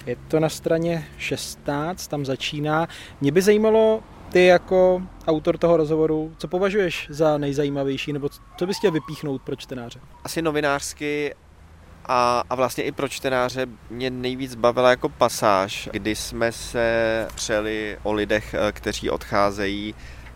Je 0.06 0.16
to 0.28 0.40
na 0.40 0.50
straně 0.50 1.08
16, 1.18 2.08
tam 2.08 2.26
začíná. 2.26 2.88
Mě 3.22 3.32
by 3.32 3.42
zajímalo, 3.42 4.04
ty 4.30 4.46
jako 4.46 5.02
autor 5.28 5.58
toho 5.58 5.78
rozhovoru, 5.78 6.34
co 6.38 6.48
považuješ 6.48 7.08
za 7.10 7.38
nejzajímavější, 7.38 8.14
nebo 8.14 8.30
co 8.58 8.68
bys 8.68 8.78
chtěl 8.78 8.92
vypíchnout 8.92 9.42
pro 9.42 9.56
čtenáře? 9.56 10.00
Asi 10.24 10.42
novinářsky 10.42 11.36
a, 12.06 12.44
a 12.50 12.56
vlastně 12.56 12.84
i 12.84 12.92
pro 12.92 13.08
čtenáře 13.08 13.68
mě 13.90 14.10
nejvíc 14.10 14.56
bavila 14.56 14.90
jako 14.90 15.10
pasáž, 15.10 15.90
kdy 15.92 16.16
jsme 16.16 16.52
se 16.52 17.28
přeli 17.36 17.98
o 18.04 18.14
lidech, 18.14 18.54
eh, 18.54 18.72
kteří 18.72 19.10
odcházejí 19.10 19.96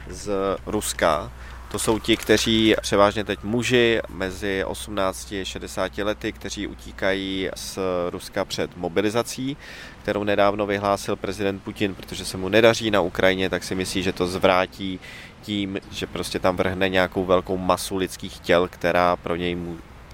z 0.10 0.32
Ruska. 0.66 1.32
To 1.72 1.80
jsou 1.80 2.00
ti, 2.00 2.18
kteří 2.18 2.76
převážně 2.82 3.24
teď 3.24 3.40
muži 3.44 4.00
mezi 4.10 4.64
18 4.64 5.32
a 5.32 5.46
60 5.46 5.98
lety, 5.98 6.32
kteří 6.32 6.68
utíkají 6.68 7.50
z 7.56 7.80
Ruska 8.10 8.46
před 8.46 8.78
mobilizací, 8.78 9.58
kterou 10.02 10.24
nedávno 10.24 10.66
vyhlásil 10.66 11.16
prezident 11.16 11.64
Putin, 11.64 11.96
protože 11.96 12.26
se 12.26 12.38
mu 12.38 12.50
nedaří 12.50 12.92
na 12.92 13.02
Ukrajině, 13.02 13.50
tak 13.50 13.64
si 13.64 13.76
myslí, 13.76 14.04
že 14.04 14.14
to 14.14 14.28
zvrátí 14.28 15.00
tím, 15.42 15.80
že 15.92 16.08
prostě 16.08 16.40
tam 16.40 16.58
vrhne 16.58 16.90
nějakou 16.90 17.26
velkou 17.26 17.58
masu 17.58 17.98
lidských 17.98 18.40
těl, 18.40 18.68
která 18.68 19.16
pro 19.16 19.36
něj 19.36 19.58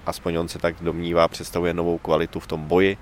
aspoň 0.06 0.36
on 0.36 0.48
se 0.48 0.58
tak 0.58 0.76
domnívá, 0.80 1.28
představuje 1.28 1.74
novou 1.74 1.98
kvalitu 1.98 2.40
v 2.40 2.46
tom 2.46 2.64
boji. 2.64 2.96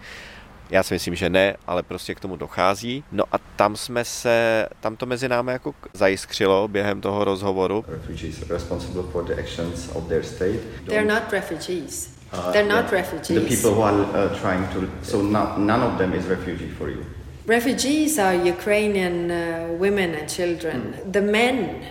Já 0.75 0.83
si 0.83 0.95
myslím, 0.95 1.15
že 1.15 1.31
ne, 1.31 1.57
ale 1.67 1.83
prostě 1.83 2.15
k 2.15 2.21
tomu 2.21 2.37
dochází. 2.37 3.05
No 3.13 3.25
a 3.33 3.39
tam 3.57 3.77
jsme 3.77 4.05
se, 4.05 4.67
tam 4.81 4.97
to 4.97 5.07
mezi 5.07 5.29
námi 5.29 5.53
jako 5.53 5.75
zajiskřilo 5.93 6.69
během 6.69 7.01
toho 7.01 7.25
rozhovoru. 7.25 7.85
Refugees 7.89 8.51
responsible 8.51 9.03
for 9.13 9.25
the 9.25 9.35
actions 9.41 9.89
of 9.95 10.09
their 10.09 10.23
state. 10.23 10.61
They're 10.87 11.15
not 11.15 11.33
refugees. 11.33 12.11
Uh, 12.33 12.53
They're 12.53 12.69
not 12.69 12.85
yeah. 12.85 12.93
refugees. 12.93 13.43
The 13.43 13.57
people 13.57 13.71
who 13.71 13.83
are 13.83 14.01
uh, 14.01 14.41
trying 14.41 14.69
to, 14.73 14.81
so 15.03 15.23
no, 15.23 15.57
none 15.57 15.83
of 15.83 15.99
them 15.99 16.13
is 16.13 16.25
refugee 16.27 16.71
for 16.79 16.91
you. 16.91 17.05
Refugees 17.47 18.19
are 18.19 18.35
Ukrainian 18.35 19.31
uh, 19.31 19.37
women 19.79 20.15
and 20.15 20.29
children. 20.37 20.81
Mm. 20.81 21.13
The 21.13 21.23
men 21.23 21.85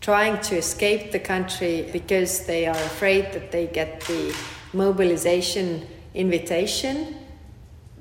trying 0.00 0.36
to 0.48 0.56
escape 0.56 1.10
the 1.12 1.20
country 1.20 1.88
because 1.92 2.44
they 2.46 2.66
are 2.66 2.80
afraid 2.92 3.32
that 3.32 3.50
they 3.50 3.66
get 3.66 4.00
the 4.06 4.34
mobilization 4.72 5.66
invitation, 6.14 6.96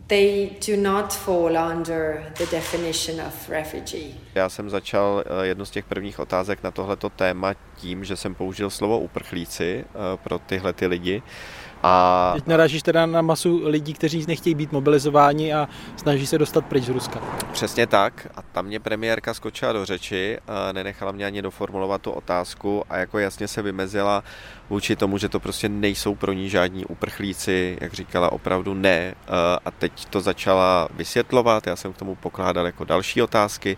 they 0.10 0.50
do 0.68 0.92
not 0.92 1.14
fall 1.14 1.58
under 1.74 2.34
the 2.38 2.46
definition 2.52 3.28
of 3.28 3.50
refugee. 3.50 4.14
Já 4.36 4.50
jsem 4.50 4.70
začal 4.70 5.24
eh, 5.26 5.46
jednu 5.46 5.66
z 5.66 5.70
těch 5.70 5.86
prvních 5.86 6.20
otázek 6.20 6.64
na 6.64 6.72
tohleto 6.72 7.10
téma 7.10 7.54
tím, 7.76 8.04
že 8.04 8.16
jsem 8.16 8.36
použil 8.36 8.70
slovo 8.70 9.00
uprchlíci 9.00 9.86
eh, 9.86 10.18
pro 10.24 10.40
tyhle 10.40 10.74
ty 10.74 10.88
lidi. 10.88 11.22
A... 11.84 12.32
Teď 12.36 12.48
narážíš 12.48 12.84
teda 12.84 13.06
na 13.06 13.22
masu 13.22 13.62
lidí, 13.68 13.94
kteří 13.94 14.26
nechtějí 14.28 14.56
být 14.56 14.72
mobilizováni 14.72 15.54
a 15.54 15.68
snaží 15.98 16.28
se 16.28 16.38
dostat 16.38 16.66
pryč 16.66 16.84
z 16.84 16.90
Ruska. 16.90 17.22
Přesně 17.52 17.88
tak. 17.88 18.28
A 18.36 18.42
tam 18.42 18.66
mě 18.66 18.80
premiérka 18.80 19.34
skočila 19.34 19.74
do 19.74 19.86
řeči, 19.86 20.38
nenechala 20.72 21.12
mě 21.12 21.26
ani 21.26 21.42
doformulovat 21.42 22.02
tu 22.02 22.12
otázku 22.12 22.84
a 22.90 22.98
jako 22.98 23.20
jasně 23.20 23.48
se 23.48 23.62
vymezila 23.62 24.24
vůči 24.70 24.96
tomu, 24.96 25.18
že 25.18 25.30
to 25.30 25.40
prostě 25.40 25.70
nejsou 25.70 26.16
pro 26.16 26.34
ní 26.34 26.50
žádní 26.50 26.86
uprchlíci, 26.86 27.78
jak 27.82 27.94
říkala, 27.94 28.32
opravdu 28.32 28.74
ne. 28.74 29.16
A 29.66 29.72
teď 29.72 30.06
to 30.06 30.22
začala 30.22 30.88
vysvětlovat, 30.94 31.68
já 31.68 31.76
jsem 31.76 31.94
k 31.94 31.98
tomu 31.98 32.16
pokládal 32.16 32.66
jako 32.66 32.84
další 32.84 33.22
otázky 33.22 33.78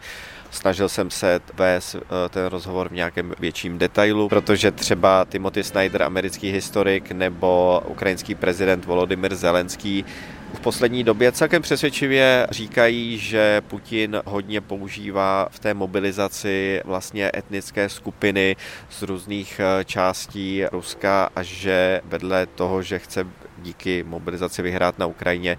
Snažil 0.52 0.90
jsem 0.90 1.10
se 1.10 1.40
vést 1.54 1.96
eh, 1.96 2.30
ten 2.30 2.46
rozhovor 2.46 2.90
v 2.90 2.94
nějakém 2.94 3.34
větším 3.40 3.78
detailu, 3.78 4.30
protože 4.30 4.72
třeba 4.72 5.26
Timothy 5.30 5.64
Snyder, 5.64 6.04
americký 6.04 6.52
historik, 6.52 7.12
nebo 7.12 7.82
ukrajinský 7.88 8.36
prezident 8.36 8.86
Volodymyr 8.86 9.36
Zelenský 9.36 10.06
v 10.54 10.60
poslední 10.60 11.04
době 11.04 11.32
celkem 11.32 11.62
přesvědčivě 11.62 12.48
říkají, 12.52 13.18
že 13.18 13.62
Putin 13.68 14.22
hodně 14.26 14.62
používá 14.62 15.48
v 15.52 15.60
té 15.60 15.74
mobilizaci 15.74 16.82
vlastně 16.86 17.32
etnické 17.36 17.90
skupiny 17.90 18.56
z 18.90 19.02
různých 19.02 19.60
eh, 19.60 19.86
částí 19.86 20.64
Ruska 20.72 21.30
a 21.36 21.44
že 21.44 22.02
vedle 22.04 22.46
toho, 22.46 22.84
že 22.84 23.00
chce 23.00 23.28
díky 23.58 24.04
mobilizaci 24.04 24.62
vyhrát 24.62 25.00
na 25.00 25.06
Ukrajině, 25.06 25.58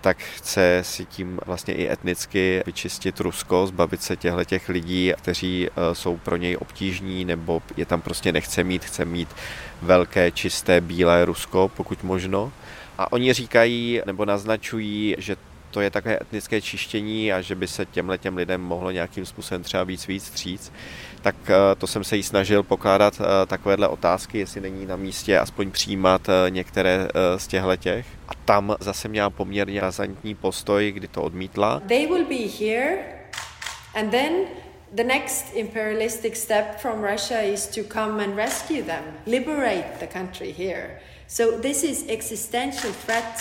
tak 0.00 0.18
chce 0.18 0.78
si 0.82 1.04
tím 1.04 1.40
vlastně 1.46 1.74
i 1.74 1.92
etnicky 1.92 2.62
vyčistit 2.66 3.20
Rusko, 3.20 3.66
zbavit 3.66 4.02
se 4.02 4.16
těchto 4.16 4.44
těch 4.44 4.68
lidí, 4.68 5.12
kteří 5.16 5.68
eh, 5.68 5.94
jsou 5.94 6.16
pro 6.16 6.36
něj 6.36 6.56
obtížní 6.60 7.24
nebo 7.24 7.62
je 7.76 7.86
tam 7.86 8.00
prostě 8.00 8.32
nechce 8.32 8.64
mít, 8.64 8.84
chce 8.84 9.04
mít 9.04 9.28
velké, 9.82 10.30
čisté, 10.30 10.80
bílé 10.80 11.24
Rusko, 11.24 11.70
pokud 11.76 12.02
možno. 12.02 12.52
A 13.00 13.12
oni 13.12 13.32
říkají 13.32 14.00
nebo 14.06 14.24
naznačují, 14.24 15.16
že 15.18 15.36
to 15.70 15.80
je 15.80 15.90
takové 15.90 16.18
etnické 16.20 16.60
čištění 16.60 17.32
a 17.32 17.40
že 17.40 17.54
by 17.54 17.68
se 17.68 17.86
těmhle 17.86 18.18
těm 18.18 18.36
lidem 18.36 18.60
mohlo 18.60 18.90
nějakým 18.90 19.26
způsobem 19.26 19.62
třeba 19.62 19.84
víc 19.84 20.06
víc 20.06 20.24
stříc, 20.24 20.72
tak 21.22 21.36
eh, 21.48 21.54
to 21.78 21.86
jsem 21.86 22.04
se 22.04 22.16
jí 22.16 22.22
snažil 22.22 22.62
pokládat 22.62 23.20
eh, 23.20 23.46
takovéhle 23.46 23.88
otázky, 23.88 24.38
jestli 24.38 24.60
není 24.60 24.86
na 24.86 24.96
místě 24.96 25.38
aspoň 25.38 25.70
přijímat 25.70 26.28
eh, 26.28 26.50
některé 26.50 27.08
z 27.36 27.46
těchto 27.46 27.76
těch. 27.76 28.06
A 28.28 28.34
tam 28.34 28.76
zase 28.80 29.08
měla 29.08 29.30
poměrně 29.30 29.80
razantní 29.80 30.34
postoj, 30.34 30.92
kdy 30.92 31.08
to 31.08 31.22
odmítla. 31.22 31.80
They 31.80 32.06
will 32.06 32.24
be 32.24 32.66
here 32.66 32.98
and 33.94 34.10
then 34.10 34.32
the 34.92 35.04
next 35.04 35.54
imperialistic 35.54 36.36
step 36.36 36.80
from 36.80 37.04
Russia 37.04 37.40
is 37.40 37.66
to 37.66 37.80
come 37.94 38.24
and 38.24 38.36
rescue 38.36 38.82
them, 38.82 39.02
liberate 39.26 39.88
the 40.00 40.18
country 40.18 40.54
here. 40.58 41.00
So 41.30 41.60
this 41.62 41.84
is 41.84 42.04
existential 42.08 42.92
threat 43.06 43.38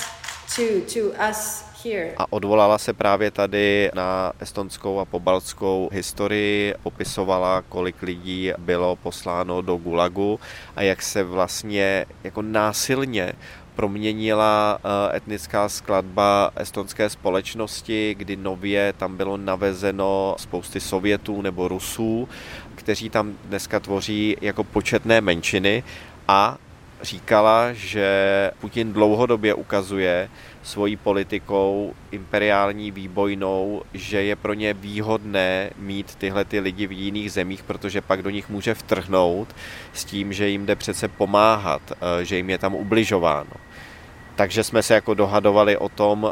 to, 0.56 0.82
to 0.94 1.12
us 1.30 1.70
a 2.18 2.26
odvolala 2.30 2.78
se 2.78 2.94
právě 2.94 3.32
tady 3.32 3.92
na 3.94 4.34
estonskou 4.40 5.00
a 5.00 5.06
pobaltskou 5.06 5.90
historii, 5.92 6.74
popisovala, 6.84 7.62
kolik 7.62 8.02
lidí 8.02 8.52
bylo 8.58 8.96
posláno 8.96 9.62
do 9.62 9.76
Gulagu 9.76 10.40
a 10.76 10.82
jak 10.82 11.02
se 11.02 11.24
vlastně 11.24 12.06
jako 12.24 12.42
násilně 12.42 13.34
proměnila 13.76 14.80
eh, 14.84 15.18
etnická 15.18 15.70
skladba 15.70 16.52
estonské 16.56 17.10
společnosti, 17.10 18.16
kdy 18.18 18.36
nově 18.36 18.94
tam 18.98 19.18
bylo 19.18 19.38
navezeno 19.38 20.36
spousty 20.40 20.80
Sovětů 20.80 21.42
nebo 21.42 21.68
Rusů, 21.68 22.30
kteří 22.76 23.10
tam 23.10 23.38
dneska 23.46 23.80
tvoří 23.80 24.38
jako 24.42 24.64
početné 24.64 25.22
menšiny 25.22 25.84
a 26.28 26.58
říkala, 27.02 27.74
že 27.74 28.52
Putin 28.60 28.94
dlouhodobě 28.94 29.54
ukazuje 29.54 30.30
svojí 30.64 30.96
politikou 30.96 31.94
imperiální 32.12 32.92
výbojnou, 32.92 33.82
že 33.94 34.24
je 34.24 34.36
pro 34.36 34.54
ně 34.54 34.74
výhodné 34.74 35.70
mít 35.78 36.16
tyhle 36.16 36.46
ty 36.46 36.60
lidi 36.60 36.88
v 36.88 36.92
jiných 36.92 37.32
zemích, 37.32 37.64
protože 37.64 38.02
pak 38.02 38.22
do 38.22 38.30
nich 38.30 38.50
může 38.50 38.74
vtrhnout 38.74 39.56
s 39.94 40.06
tím, 40.06 40.34
že 40.34 40.48
jim 40.48 40.66
jde 40.66 40.76
přece 40.76 41.08
pomáhat, 41.08 41.82
eh, 41.92 42.26
že 42.26 42.38
jim 42.38 42.50
je 42.50 42.58
tam 42.58 42.76
ubližováno. 42.76 43.52
Takže 44.36 44.64
jsme 44.64 44.84
se 44.84 44.94
jako 44.94 45.14
dohadovali 45.14 45.78
o 45.78 45.90
tom, 45.90 46.32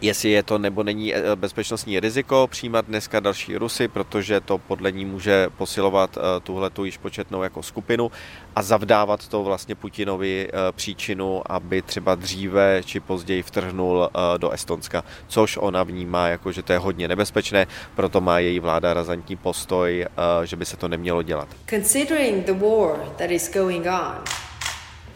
jestli 0.00 0.30
je 0.30 0.42
to 0.42 0.58
nebo 0.58 0.82
není 0.82 1.14
eh, 1.14 1.36
bezpečnostní 1.36 2.00
riziko 2.00 2.48
přijímat 2.50 2.86
dneska 2.86 3.20
další 3.20 3.56
Rusy, 3.56 3.88
protože 3.88 4.40
to 4.40 4.58
podle 4.58 4.92
ní 4.92 5.04
může 5.04 5.48
posilovat 5.56 6.16
eh, 6.16 6.40
tuhle 6.40 6.70
tu 6.70 6.84
již 6.84 6.98
početnou 6.98 7.42
jako 7.42 7.62
skupinu 7.62 8.10
a 8.56 8.62
zavdávat 8.62 9.28
to 9.28 9.42
vlastně 9.42 9.74
Putinovi 9.74 10.48
eh, 10.48 10.72
příčinu, 10.72 11.42
aby 11.46 11.82
třeba 11.82 12.14
dříve 12.14 12.82
či 12.84 13.00
později 13.00 13.42
vtrhnul 13.42 14.10
do 14.36 14.50
Estonska, 14.50 15.04
což 15.28 15.56
ona 15.60 15.82
vnímá 15.82 16.28
jako, 16.28 16.52
že 16.52 16.62
to 16.62 16.72
je 16.72 16.78
hodně 16.78 17.08
nebezpečné, 17.08 17.66
proto 17.96 18.20
má 18.20 18.38
její 18.38 18.60
vláda 18.60 18.94
razantní 18.94 19.36
postoj, 19.36 20.06
že 20.44 20.56
by 20.56 20.66
se 20.66 20.76
to 20.76 20.88
nemělo 20.88 21.22
dělat. 21.22 21.48
Considering 21.70 22.46
the 22.46 22.52
war 22.52 22.98
that 23.18 23.30
is 23.30 23.52
going 23.52 23.86
on, 23.86 24.49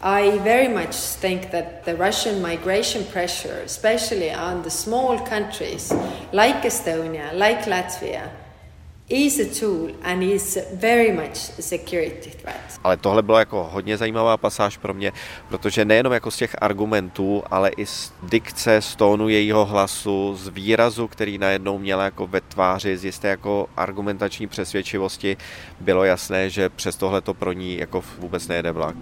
I 0.07 0.37
very 0.37 0.67
much 0.67 0.95
think 1.19 1.49
that 1.49 1.83
the 1.85 1.95
Russian 1.95 2.39
migration 2.39 3.03
pressure, 3.05 3.63
especially 3.65 4.31
on 4.31 4.61
the 4.61 4.69
small 4.69 5.17
countries 5.17 5.91
like 6.31 6.61
Estonia, 6.61 7.33
like 7.33 7.65
Latvia, 7.65 8.29
is 9.09 9.39
a 9.39 9.59
tool 9.59 9.89
and 10.03 10.23
is 10.23 10.59
very 10.73 11.11
much 11.11 11.49
a 11.59 11.61
security 11.61 12.29
threat. 12.29 12.79
Ale 12.83 12.97
tohle 12.97 13.21
bylo 13.21 13.39
jako 13.39 13.69
hodně 13.71 13.97
zajímavá 13.97 14.37
pasáž 14.37 14.77
pro 14.77 14.93
mě, 14.93 15.11
protože 15.49 15.85
nejenom 15.85 16.13
jako 16.13 16.31
z 16.31 16.37
těch 16.37 16.55
argumentů, 16.61 17.43
ale 17.51 17.69
i 17.69 17.85
z 17.85 18.13
dikce, 18.23 18.81
z 18.81 18.95
tónu 18.95 19.29
jejího 19.29 19.65
hlasu, 19.65 20.35
z 20.35 20.47
výrazu, 20.47 21.07
který 21.07 21.37
najednou 21.37 21.77
měla 21.77 22.03
jako 22.03 22.27
ve 22.27 22.41
tváři, 22.41 22.97
z 22.97 23.05
jisté 23.05 23.27
jako 23.27 23.69
argumentační 23.77 24.47
přesvědčivosti, 24.47 25.37
bylo 25.79 26.03
jasné, 26.03 26.49
že 26.49 26.69
přes 26.69 26.95
tohle 26.95 27.21
to 27.21 27.33
pro 27.33 27.53
ní 27.53 27.77
jako 27.77 28.03
vůbec 28.19 28.47
nejede 28.47 28.71
vlak. 28.71 28.95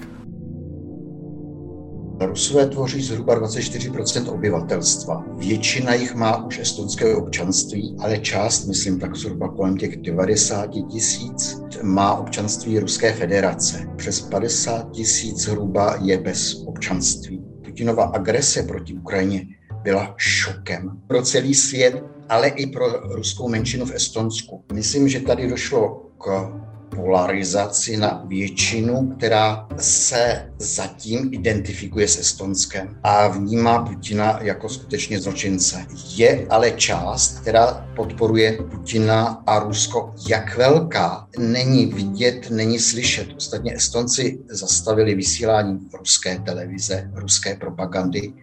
Rusové 2.26 2.68
tvoří 2.68 3.02
zhruba 3.02 3.36
24 3.36 3.92
obyvatelstva. 4.30 5.26
Většina 5.38 5.94
jich 5.94 6.16
má 6.16 6.46
už 6.46 6.60
estonské 6.60 7.16
občanství, 7.16 7.96
ale 8.00 8.18
část, 8.18 8.66
myslím 8.66 9.00
tak 9.00 9.16
zhruba 9.16 9.50
kolem 9.50 9.78
těch 9.78 9.98
90 9.98 10.70
tisíc, 10.92 11.62
má 11.82 12.16
občanství 12.16 12.80
Ruské 12.80 13.14
federace. 13.14 13.88
Přes 13.96 14.22
50 14.22 14.92
tisíc 14.92 15.38
zhruba 15.38 15.98
je 16.02 16.18
bez 16.18 16.64
občanství. 16.66 17.44
Putinova 17.66 18.04
agrese 18.04 18.64
proti 18.64 18.94
Ukrajině 18.94 19.46
byla 19.84 20.14
šokem 20.18 20.92
pro 21.08 21.22
celý 21.22 21.56
svět, 21.56 22.04
ale 22.30 22.48
i 22.48 22.68
pro 22.68 22.86
ruskou 23.16 23.50
menšinu 23.50 23.86
v 23.86 23.92
Estonsku. 23.92 24.64
Myslím, 24.74 25.10
že 25.10 25.20
tady 25.20 25.50
došlo 25.50 26.10
k 26.18 26.54
polarizaci 26.96 27.98
na 27.98 28.24
většinu, 28.28 29.14
která 29.18 29.68
se 29.78 30.52
zatím 30.60 31.30
identifikuje 31.32 32.08
s 32.08 32.20
Estonskem 32.20 33.00
a 33.04 33.28
vnímá 33.28 33.86
Putina 33.86 34.40
jako 34.42 34.70
skutečně 34.70 35.22
zločince. 35.22 35.86
Je 36.16 36.48
ale 36.50 36.72
část, 36.72 37.40
která 37.40 37.88
podporuje 37.96 38.58
Putina 38.72 39.44
a 39.48 39.60
Rusko. 39.60 40.14
Jak 40.30 40.58
velká, 40.58 41.28
není 41.38 41.86
vidět, 41.86 42.50
není 42.50 42.80
slyšet. 42.80 43.28
Ostatně 43.38 43.76
Estonci 43.76 44.40
zastavili 44.50 45.16
vysílání 45.16 45.80
ruské 45.94 46.40
televize, 46.40 47.12
ruské 47.14 47.56
propagandy. 47.56 48.34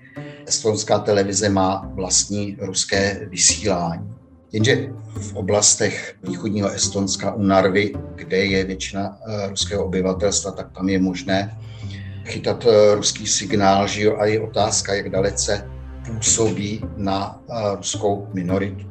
Estonská 0.47 0.99
televize 0.99 1.49
má 1.49 1.91
vlastní 1.95 2.57
ruské 2.61 3.27
vysílání. 3.31 4.20
Jenže 4.53 4.93
v 5.21 5.37
oblastech 5.37 6.17
východního 6.23 6.71
Estonska 6.71 7.35
u 7.35 7.43
Narvy, 7.43 7.93
kde 8.15 8.37
je 8.37 8.65
většina 8.65 9.19
eh, 9.27 9.49
ruského 9.49 9.85
obyvatelstva, 9.85 10.51
tak 10.51 10.73
tam 10.73 10.89
je 10.89 10.99
možné 10.99 11.59
chytat 12.25 12.67
eh, 12.67 12.95
ruský 12.95 13.27
signál, 13.27 13.89
že 13.89 14.03
jo, 14.03 14.17
a 14.17 14.27
je 14.27 14.41
otázka, 14.41 14.95
jak 14.95 15.09
dalece 15.09 15.71
působí 16.07 16.85
na 16.97 17.41
eh, 17.51 17.77
ruskou 17.77 18.29
minoritu. 18.35 18.91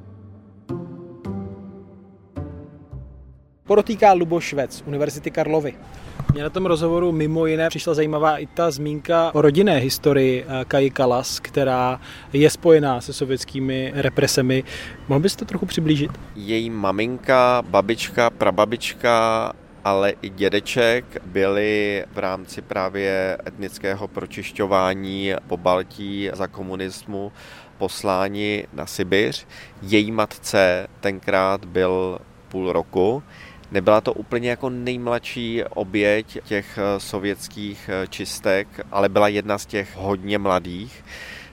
Podotýká 3.64 4.14
Luboš 4.14 4.44
Švec, 4.44 4.84
Univerzity 4.88 5.32
Karlovy. 5.32 5.74
Mně 6.34 6.44
na 6.44 6.50
tom 6.50 6.66
rozhovoru 6.66 7.12
mimo 7.12 7.46
jiné 7.46 7.70
přišla 7.70 7.94
zajímavá 7.94 8.38
i 8.38 8.46
ta 8.46 8.72
zmínka 8.72 9.32
o 9.34 9.42
rodinné 9.42 9.78
historii 9.78 10.46
eh, 10.48 10.66
Kai 10.66 10.90
Kalas, 10.90 11.40
která 11.40 12.02
je 12.34 12.50
spojená 12.50 13.02
se 13.02 13.14
sovětskými 13.14 13.92
represemi. 13.96 14.64
Mohl 15.08 15.20
bys 15.22 15.36
to 15.36 15.46
trochu 15.46 15.66
přiblížit? 15.66 16.12
Její 16.36 16.70
maminka, 16.70 17.64
babička, 17.68 18.30
prababička 18.30 19.54
ale 19.84 20.14
i 20.22 20.30
dědeček 20.30 21.06
byli 21.26 22.06
v 22.14 22.18
rámci 22.18 22.62
právě 22.62 23.38
etnického 23.48 24.08
pročišťování 24.08 25.34
po 25.48 25.58
Baltí 25.58 26.30
za 26.34 26.48
komunismu 26.48 27.32
posláni 27.78 28.68
na 28.74 28.86
Sibiř. 28.86 29.48
Její 29.82 30.12
matce 30.12 30.88
tenkrát 31.00 31.66
byl 31.66 32.20
půl 32.48 32.72
roku 32.72 33.24
Nebyla 33.72 34.02
to 34.02 34.14
úplně 34.14 34.50
jako 34.50 34.70
nejmladší 34.70 35.64
oběť 35.64 36.38
těch 36.44 36.78
eh, 36.78 37.00
sovětských 37.00 37.90
eh, 37.90 38.08
čistek, 38.08 38.68
ale 38.92 39.10
byla 39.10 39.28
jedna 39.28 39.58
z 39.58 39.66
těch 39.66 39.96
hodně 39.96 40.38
mladých, 40.38 41.06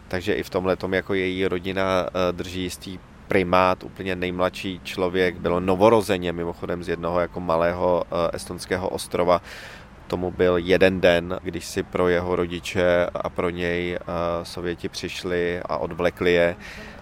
takže 0.09 0.33
i 0.33 0.43
v 0.43 0.51
tomhle 0.51 0.77
tom 0.77 0.95
jako 0.95 1.15
její 1.15 1.47
rodina 1.47 2.07
eh, 2.07 2.33
drží 2.33 2.63
jistý 2.63 2.99
primát, 3.29 3.85
úplně 3.85 4.17
nejmladší 4.17 4.81
člověk, 4.85 5.37
bylo 5.37 5.61
novorozeně 5.61 6.33
mimochodem 6.33 6.85
z 6.85 6.89
jednoho 6.89 7.21
jako 7.21 7.41
malého 7.41 8.05
estonského 8.33 8.89
ostrova, 8.89 9.43
tomu 10.07 10.31
byl 10.31 10.57
jeden 10.57 11.01
den, 11.01 11.39
když 11.43 11.65
si 11.65 11.83
pro 11.83 12.09
jeho 12.09 12.37
rodiče 12.37 13.07
a 13.15 13.29
pro 13.29 13.51
něj 13.51 13.99
Sověti 14.43 14.89
přišli 14.89 15.61
a 15.65 15.77
odvlekli 15.77 16.33
je 16.33 16.57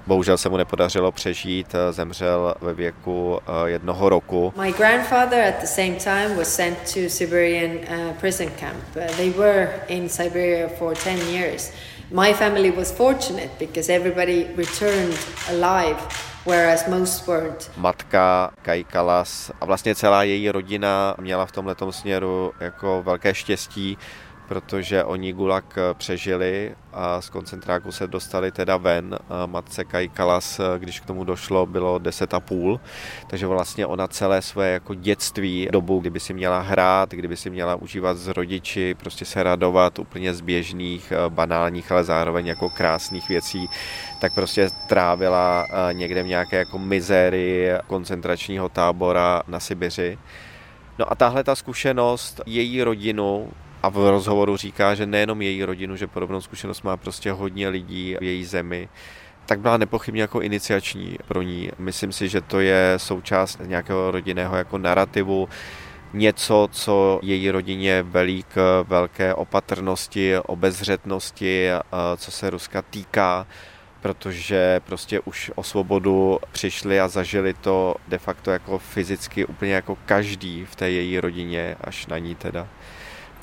Bohužel 0.06 0.38
se 0.38 0.48
mu 0.48 0.56
nepodařilo 0.56 1.12
přežít, 1.12 1.74
eh, 1.74 1.92
zemřel 1.92 2.54
ve 2.60 2.74
věku 2.74 3.40
eh, 3.46 3.70
jednoho 3.70 4.08
roku. 4.08 4.52
My 4.62 4.72
grandfather 4.72 5.40
at 5.40 5.54
the 5.60 5.66
same 5.66 5.92
time 5.92 6.36
was 6.36 6.54
sent 6.54 6.78
to 6.94 7.00
Siberian 7.08 7.70
uh, 7.70 8.14
prison 8.20 8.50
camp. 8.60 8.84
They 9.16 9.30
were 9.30 9.68
in 9.88 10.08
Siberia 10.08 10.68
for 10.78 10.94
10 11.04 11.18
years. 11.18 11.72
My 12.10 12.34
family 12.34 12.70
was 12.70 12.92
fortunate 12.92 13.50
because 13.58 13.92
everybody 13.92 14.46
returned 14.56 15.18
alive 15.48 15.96
whereas 16.46 16.88
most 16.88 17.26
weren't. 17.28 17.70
Matka 17.76 18.50
Kai 18.62 18.84
Kalas 18.84 19.52
a 19.60 19.64
vlastně 19.64 19.94
celá 19.94 20.22
její 20.22 20.50
rodina 20.50 21.14
měla 21.20 21.46
v 21.46 21.52
tomto 21.52 21.92
směru 21.92 22.52
jako 22.60 23.02
velké 23.02 23.34
štěstí, 23.34 23.98
protože 24.48 25.04
oni 25.04 25.32
Gulag 25.32 25.78
eh, 25.78 25.94
přežili 25.94 26.74
a 26.92 27.20
z 27.20 27.30
koncentráku 27.30 27.92
se 27.92 28.06
dostali 28.06 28.52
teda 28.52 28.76
ven. 28.76 29.18
Matce 29.46 29.84
Kai 29.84 30.08
Kalas, 30.08 30.60
eh, 30.60 30.78
když 30.78 31.00
k 31.00 31.06
tomu 31.06 31.24
došlo, 31.24 31.66
bylo 31.66 31.98
deset 31.98 32.34
a 32.34 32.40
půl, 32.40 32.80
takže 33.26 33.46
vlastně 33.46 33.86
ona 33.86 34.08
celé 34.08 34.42
své 34.42 34.70
jako 34.70 34.94
dětství, 34.94 35.68
dobu, 35.72 36.00
kdyby 36.00 36.20
si 36.20 36.34
měla 36.34 36.60
hrát, 36.60 37.10
kdyby 37.10 37.36
si 37.36 37.50
měla 37.50 37.74
užívat 37.74 38.16
s 38.16 38.28
rodiči, 38.28 38.94
prostě 38.94 39.24
se 39.24 39.42
radovat 39.42 39.98
úplně 39.98 40.34
z 40.34 40.40
běžných, 40.40 41.12
eh, 41.12 41.30
banálních, 41.30 41.92
ale 41.92 42.04
zároveň 42.04 42.46
jako 42.46 42.70
krásných 42.70 43.28
věcí, 43.28 43.68
tak 44.20 44.34
prostě 44.34 44.68
trávila 44.88 45.66
někde 45.92 46.22
v 46.22 46.26
nějaké 46.26 46.56
jako 46.56 46.78
mizérii 46.78 47.70
koncentračního 47.86 48.68
tábora 48.68 49.42
na 49.48 49.60
Sibiři. 49.60 50.18
No 50.98 51.12
a 51.12 51.14
tahle 51.14 51.44
ta 51.44 51.54
zkušenost 51.54 52.40
její 52.46 52.82
rodinu 52.82 53.50
a 53.84 53.88
v 53.88 54.10
rozhovoru 54.10 54.56
říká, 54.56 54.94
že 54.94 55.06
nejenom 55.06 55.42
její 55.42 55.64
rodinu, 55.64 55.96
že 55.96 56.06
podobnou 56.06 56.40
zkušenost 56.40 56.82
má 56.82 56.96
prostě 56.96 57.32
hodně 57.32 57.68
lidí 57.68 58.16
v 58.20 58.22
její 58.22 58.44
zemi, 58.44 58.88
tak 59.46 59.60
byla 59.60 59.76
nepochybně 59.76 60.20
jako 60.22 60.40
iniciační 60.40 61.16
pro 61.28 61.42
ní. 61.42 61.70
Myslím 61.78 62.12
si, 62.12 62.28
že 62.28 62.40
to 62.40 62.60
je 62.60 62.94
součást 62.96 63.60
nějakého 63.64 64.10
rodinného 64.10 64.56
jako 64.56 64.78
narrativu, 64.78 65.48
něco, 66.12 66.68
co 66.72 67.20
její 67.22 67.50
rodině 67.50 68.02
velí 68.02 68.42
k 68.42 68.84
velké 68.88 69.34
opatrnosti, 69.34 70.38
obezřetnosti, 70.38 71.68
co 72.16 72.30
se 72.30 72.50
Ruska 72.50 72.82
týká, 72.82 73.46
protože 74.00 74.80
prostě 74.84 75.20
už 75.20 75.50
o 75.54 75.62
svobodu 75.62 76.38
přišli 76.52 77.00
a 77.00 77.08
zažili 77.08 77.54
to 77.54 77.94
de 78.08 78.18
facto 78.18 78.50
jako 78.50 78.78
fyzicky 78.78 79.46
úplně 79.46 79.72
jako 79.72 79.98
každý 80.06 80.64
v 80.64 80.76
té 80.76 80.90
její 80.90 81.20
rodině, 81.20 81.76
až 81.80 82.06
na 82.06 82.18
ní 82.18 82.34
teda 82.34 82.68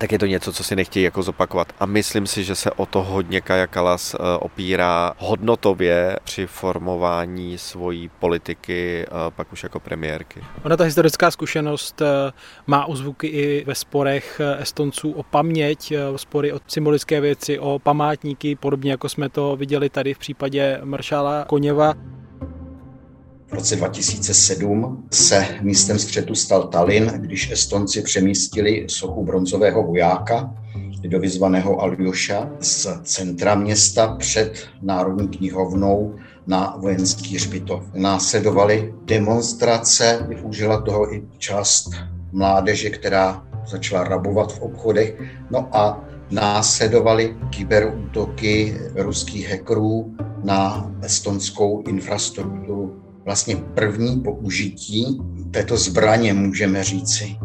tak 0.02 0.12
je 0.12 0.20
to 0.20 0.26
něco, 0.26 0.54
co 0.54 0.64
si 0.64 0.76
nechtějí 0.76 1.04
jako 1.04 1.24
zopakovat. 1.24 1.74
A 1.80 1.86
myslím 1.86 2.28
si, 2.28 2.44
že 2.44 2.56
se 2.56 2.72
o 2.72 2.86
to 2.86 3.04
hodně 3.04 3.42
Kaja 3.42 3.68
Kalas 3.68 4.14
eh, 4.14 4.18
opírá 4.40 5.14
hodnotově 5.18 6.18
při 6.24 6.48
formování 6.48 7.58
svojí 7.58 8.10
politiky, 8.20 9.06
eh, 9.08 9.12
pak 9.36 9.54
už 9.54 9.64
jako 9.64 9.80
premiérky. 9.80 10.44
Ona 10.66 10.78
ta 10.78 10.84
historická 10.84 11.32
zkušenost 11.32 12.02
eh, 12.02 12.32
má 12.68 12.86
uzvuky 12.86 13.28
i 13.28 13.64
ve 13.66 13.76
sporech 13.76 14.42
Estonců 14.60 15.12
o 15.12 15.24
paměť, 15.24 15.94
spory 16.16 16.54
o 16.54 16.60
symbolické 16.68 17.22
věci, 17.22 17.60
o 17.60 17.80
památníky, 17.80 18.56
podobně 18.56 18.92
jako 18.92 19.10
jsme 19.10 19.30
to 19.30 19.56
viděli 19.56 19.90
tady 19.90 20.14
v 20.14 20.18
případě 20.20 20.80
maršála 20.84 21.46
Koněva. 21.46 21.94
V 23.52 23.54
roce 23.54 23.76
2007 23.76 25.08
se 25.12 25.48
místem 25.62 26.00
střetu 26.00 26.36
stal 26.36 26.68
Tallinn, 26.68 27.08
když 27.08 27.52
Estonci 27.52 28.02
přemístili 28.02 28.86
sochu 28.90 29.24
bronzového 29.24 29.84
vojáka 29.84 30.54
do 31.08 31.20
vyzvaného 31.20 31.82
Aljoša 31.82 32.50
z 32.60 32.88
centra 33.04 33.56
města 33.56 34.16
před 34.16 34.68
Národní 34.82 35.28
knihovnou 35.28 36.16
na 36.48 36.76
vojenský 36.80 37.36
hřbitov. 37.36 37.84
Následovaly 37.94 38.94
demonstrace, 39.06 40.26
využila 40.30 40.82
toho 40.82 41.14
i 41.14 41.24
část 41.38 41.92
mládeže, 42.32 42.90
která 42.90 43.48
začala 43.68 44.04
rabovat 44.04 44.54
v 44.54 44.62
obchodech. 44.62 45.22
No 45.50 45.70
a 45.72 46.06
následovaly 46.30 47.38
kyberútoky 47.50 48.78
ruských 48.96 49.50
hackerů 49.50 50.16
na 50.44 50.92
estonskou 51.02 51.84
infrastrukturu. 51.88 53.01
Vlastně 53.26 53.56
první 53.56 54.20
použití 54.20 55.22
této 55.52 55.78
zbraně 55.78 56.34
můžeme 56.34 56.84
říci. 56.84 57.36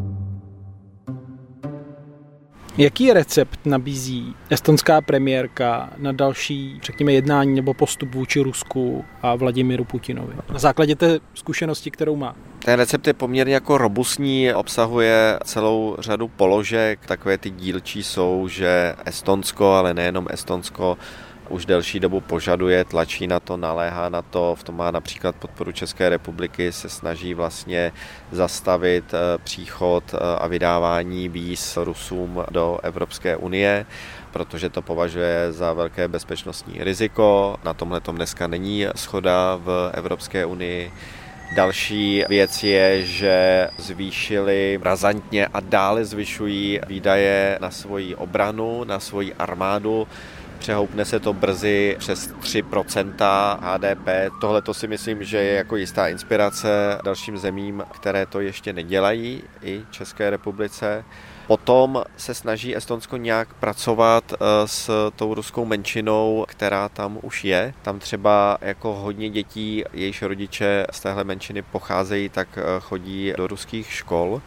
Jaký 2.79 3.12
recept 3.12 3.61
nabízí 3.67 4.35
estonská 4.51 5.01
premiérka 5.01 5.91
na 5.97 6.12
další, 6.12 6.81
řekněme, 6.83 7.12
jednání 7.12 7.55
nebo 7.55 7.75
postup 7.75 8.15
vůči 8.15 8.41
Rusku 8.41 9.05
a 9.23 9.35
Vladimiru 9.35 9.85
Putinovi? 9.85 10.35
Na 10.53 10.59
základě 10.59 10.97
té 10.97 11.19
zkušenosti, 11.35 11.91
kterou 11.91 12.17
má. 12.17 12.37
Ten 12.65 12.75
recept 12.75 13.07
je 13.07 13.15
poměrně 13.15 13.55
jako 13.55 13.79
robustní, 13.79 14.55
obsahuje 14.55 15.39
celou 15.45 15.97
řadu 15.99 16.29
položek. 16.29 17.07
Takové 17.07 17.39
ty 17.39 17.51
dílčí 17.51 18.03
jsou, 18.03 18.49
že 18.49 18.95
Estonsko, 19.05 19.73
ale 19.73 19.95
nejenom 19.95 20.27
Estonsko, 20.31 20.99
už 21.48 21.66
delší 21.66 22.00
dobu 22.00 22.20
požaduje, 22.20 22.85
tlačí 22.85 23.26
na 23.26 23.40
to, 23.40 23.56
naléhá 23.56 24.09
na 24.09 24.22
to, 24.22 24.54
v 24.59 24.62
tom 24.62 24.76
má 24.76 24.90
například 24.90 25.37
podporu 25.37 25.72
České 25.72 26.09
republiky, 26.09 26.72
se 26.72 26.88
snaží 26.88 27.35
vlastně 27.35 27.92
zastavit 28.32 29.14
eh, 29.14 29.38
příchod 29.44 30.04
eh, 30.14 30.18
a 30.38 30.46
vydávání 30.46 31.28
víz 31.28 31.76
Rusům 31.76 32.44
do 32.50 32.78
Evropské 32.82 33.37
unie 33.37 33.87
protože 34.32 34.68
to 34.68 34.82
považuje 34.82 35.52
za 35.52 35.72
velké 35.72 36.09
bezpečnostní 36.09 36.85
riziko. 36.85 37.56
Na 37.64 37.74
tomhle 37.74 38.00
tom 38.00 38.16
dneska 38.16 38.46
není 38.46 38.87
schoda 38.94 39.56
v 39.56 39.90
Evropské 39.94 40.46
unii. 40.46 40.92
Další 41.54 42.24
věc 42.28 42.62
je, 42.62 43.04
že 43.04 43.68
zvýšili 43.78 44.80
razantně 44.82 45.46
a 45.46 45.61
dále 45.61 46.04
zvyšují 46.04 46.80
výdaje 46.87 47.59
na 47.61 47.70
svoji 47.70 48.14
obranu, 48.14 48.85
na 48.85 49.00
svoji 49.00 49.35
armádu. 49.35 50.09
Přehoupne 50.59 51.05
se 51.05 51.21
to 51.21 51.33
brzy 51.33 51.97
přes 51.99 52.31
3% 52.31 53.59
HDP. 53.61 54.33
Tohle 54.40 54.62
to 54.62 54.75
si 54.75 54.87
myslím, 54.87 55.25
že 55.25 55.37
je 55.37 55.55
jako 55.55 55.77
jistá 55.77 56.09
inspirace 56.09 56.99
dalším 57.05 57.38
zemím, 57.38 57.85
které 57.92 58.27
to 58.27 58.40
ještě 58.40 58.73
nedělají, 58.73 59.42
i 59.62 59.83
České 59.90 60.31
republice. 60.31 61.05
Potom 61.47 62.03
se 62.16 62.35
snaží 62.35 62.77
Estonsko 62.77 63.16
nějak 63.16 63.55
pracovat 63.55 64.33
eh, 64.33 64.37
s 64.64 65.11
tou 65.16 65.35
ruskou 65.35 65.64
menšinou, 65.64 66.45
která 66.49 66.88
tam 66.88 67.19
už 67.23 67.45
je. 67.45 67.75
Tam 67.83 67.99
třeba 67.99 68.59
jako 68.61 68.95
hodně 68.95 69.31
dětí, 69.31 69.85
jejichž 69.92 70.23
rodiče 70.23 70.87
z 70.92 71.01
téhle 71.01 71.25
menšiny 71.25 71.62
pocházejí, 71.62 72.29
tak 72.29 72.49
eh, 72.59 72.62
chodí 72.81 73.33
do 73.37 73.47
ruských 73.47 73.92
škol 73.92 74.42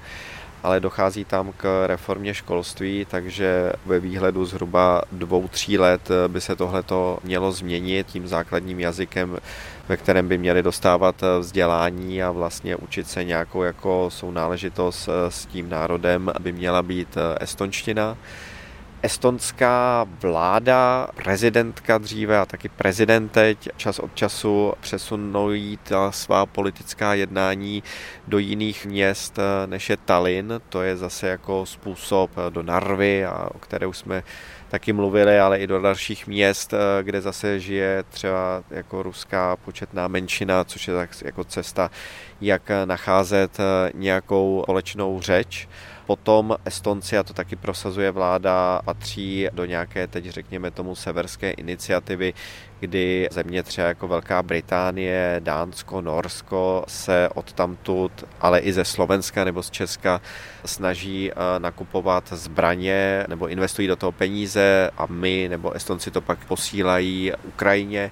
ale 0.63 0.79
dochází 0.79 1.25
tam 1.25 1.51
k 1.57 1.87
reformě 1.87 2.33
školství, 2.33 3.05
takže 3.09 3.73
ve 3.85 3.99
výhledu 3.99 4.45
zhruba 4.45 5.01
dvou, 5.11 5.47
tří 5.47 5.77
let 5.77 6.09
by 6.27 6.41
se 6.41 6.55
tohleto 6.55 7.19
mělo 7.23 7.51
změnit 7.51 8.07
tím 8.07 8.27
základním 8.27 8.79
jazykem, 8.79 9.37
ve 9.89 9.97
kterém 9.97 10.27
by 10.27 10.37
měli 10.37 10.63
dostávat 10.63 11.23
vzdělání 11.39 12.23
a 12.23 12.31
vlastně 12.31 12.75
učit 12.75 13.07
se 13.07 13.23
nějakou 13.23 13.63
jako 13.63 14.09
sounáležitost 14.09 15.09
s 15.29 15.45
tím 15.45 15.69
národem, 15.69 16.31
by 16.39 16.51
měla 16.51 16.81
být 16.81 17.17
estonština 17.39 18.17
estonská 19.01 20.07
vláda, 20.21 21.07
prezidentka 21.15 21.97
dříve 21.97 22.39
a 22.39 22.45
taky 22.45 22.69
prezident 22.69 23.29
teď 23.29 23.69
čas 23.77 23.99
od 23.99 24.15
času 24.15 24.73
přesunují 24.79 25.79
ta 25.83 26.11
svá 26.11 26.45
politická 26.45 27.13
jednání 27.13 27.83
do 28.27 28.37
jiných 28.37 28.85
měst, 28.85 29.39
než 29.65 29.89
je 29.89 29.97
Tallinn. 29.97 30.61
To 30.69 30.81
je 30.81 30.97
zase 30.97 31.27
jako 31.27 31.65
způsob 31.65 32.31
do 32.49 32.63
Narvy, 32.63 33.25
a 33.25 33.49
o 33.55 33.59
které 33.59 33.87
už 33.87 33.97
jsme 33.97 34.23
taky 34.69 34.93
mluvili, 34.93 35.39
ale 35.39 35.59
i 35.59 35.67
do 35.67 35.81
dalších 35.81 36.27
měst, 36.27 36.73
kde 37.01 37.21
zase 37.21 37.59
žije 37.59 38.03
třeba 38.09 38.63
jako 38.69 39.03
ruská 39.03 39.55
početná 39.55 40.07
menšina, 40.07 40.63
což 40.63 40.87
je 40.87 40.93
tak 40.93 41.09
jako 41.25 41.43
cesta, 41.43 41.91
jak 42.41 42.61
nacházet 42.85 43.57
nějakou 43.93 44.61
společnou 44.63 45.21
řeč. 45.21 45.67
Potom 46.09 46.57
Estonci, 46.65 47.17
a 47.17 47.23
to 47.23 47.33
taky 47.33 47.55
prosazuje 47.55 48.11
vláda, 48.11 48.81
patří 48.85 49.47
do 49.53 49.65
nějaké, 49.65 50.07
teď 50.07 50.25
řekněme 50.25 50.71
tomu, 50.71 50.95
severské 50.95 51.51
iniciativy, 51.51 52.33
kdy 52.79 53.27
země 53.31 53.63
třeba 53.63 53.87
jako 53.87 54.07
Velká 54.07 54.43
Británie, 54.43 55.41
Dánsko, 55.43 56.01
Norsko 56.01 56.83
se 56.87 57.29
odtamtud, 57.35 58.11
ale 58.41 58.59
i 58.59 58.73
ze 58.73 58.85
Slovenska 58.85 59.43
nebo 59.43 59.63
z 59.63 59.69
Česka 59.69 60.21
snaží 60.65 61.31
eh, 61.31 61.35
nakupovat 61.59 62.23
zbraně 62.33 63.25
nebo 63.27 63.47
investují 63.47 63.87
do 63.87 63.95
toho 63.95 64.11
peníze 64.11 64.89
a 64.97 65.05
my 65.05 65.47
nebo 65.49 65.71
Estonci 65.71 66.11
to 66.11 66.21
pak 66.21 66.45
posílají 66.45 67.31
Ukrajině 67.43 68.11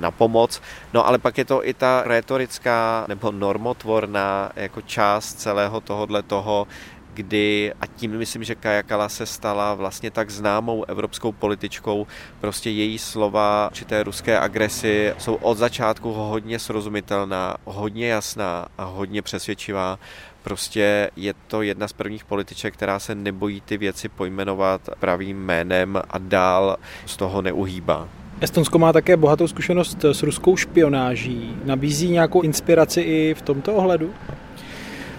na 0.00 0.10
pomoc. 0.10 0.62
No 0.94 1.06
ale 1.06 1.18
pak 1.18 1.38
je 1.38 1.44
to 1.44 1.68
i 1.68 1.74
ta 1.74 2.02
retorická 2.06 3.04
nebo 3.08 3.32
normotvorná 3.32 4.52
jako 4.56 4.80
část 4.80 5.34
celého 5.34 5.80
tohohle 5.80 6.22
toho, 6.22 6.66
kdy, 7.14 7.72
a 7.80 7.86
tím 7.86 8.18
myslím, 8.18 8.44
že 8.44 8.54
Kaja 8.54 8.82
Kala 8.82 9.08
se 9.08 9.26
stala 9.26 9.74
vlastně 9.74 10.10
tak 10.10 10.30
známou 10.30 10.84
evropskou 10.84 11.32
političkou, 11.32 12.06
prostě 12.40 12.70
její 12.70 12.98
slova 12.98 13.70
či 13.72 13.84
té 13.84 14.02
ruské 14.02 14.38
agresi 14.38 15.14
jsou 15.18 15.34
od 15.34 15.58
začátku 15.58 16.12
hodně 16.12 16.58
srozumitelná, 16.58 17.56
hodně 17.64 18.08
jasná 18.08 18.66
a 18.78 18.84
hodně 18.84 19.22
přesvědčivá. 19.22 19.98
Prostě 20.42 21.10
je 21.16 21.34
to 21.46 21.62
jedna 21.62 21.88
z 21.88 21.92
prvních 21.92 22.24
političek, 22.24 22.74
která 22.74 22.98
se 22.98 23.14
nebojí 23.14 23.60
ty 23.60 23.76
věci 23.76 24.08
pojmenovat 24.08 24.80
pravým 25.00 25.44
jménem 25.44 26.02
a 26.10 26.18
dál 26.18 26.76
z 27.06 27.16
toho 27.16 27.42
neuhýbá. 27.42 28.08
Estonsko 28.40 28.78
má 28.78 28.92
také 28.92 29.16
bohatou 29.16 29.48
zkušenost 29.48 30.04
s 30.04 30.22
ruskou 30.22 30.56
špionáží. 30.56 31.56
Nabízí 31.64 32.10
nějakou 32.10 32.42
inspiraci 32.42 33.00
i 33.00 33.34
v 33.34 33.42
tomto 33.42 33.74
ohledu? 33.74 34.14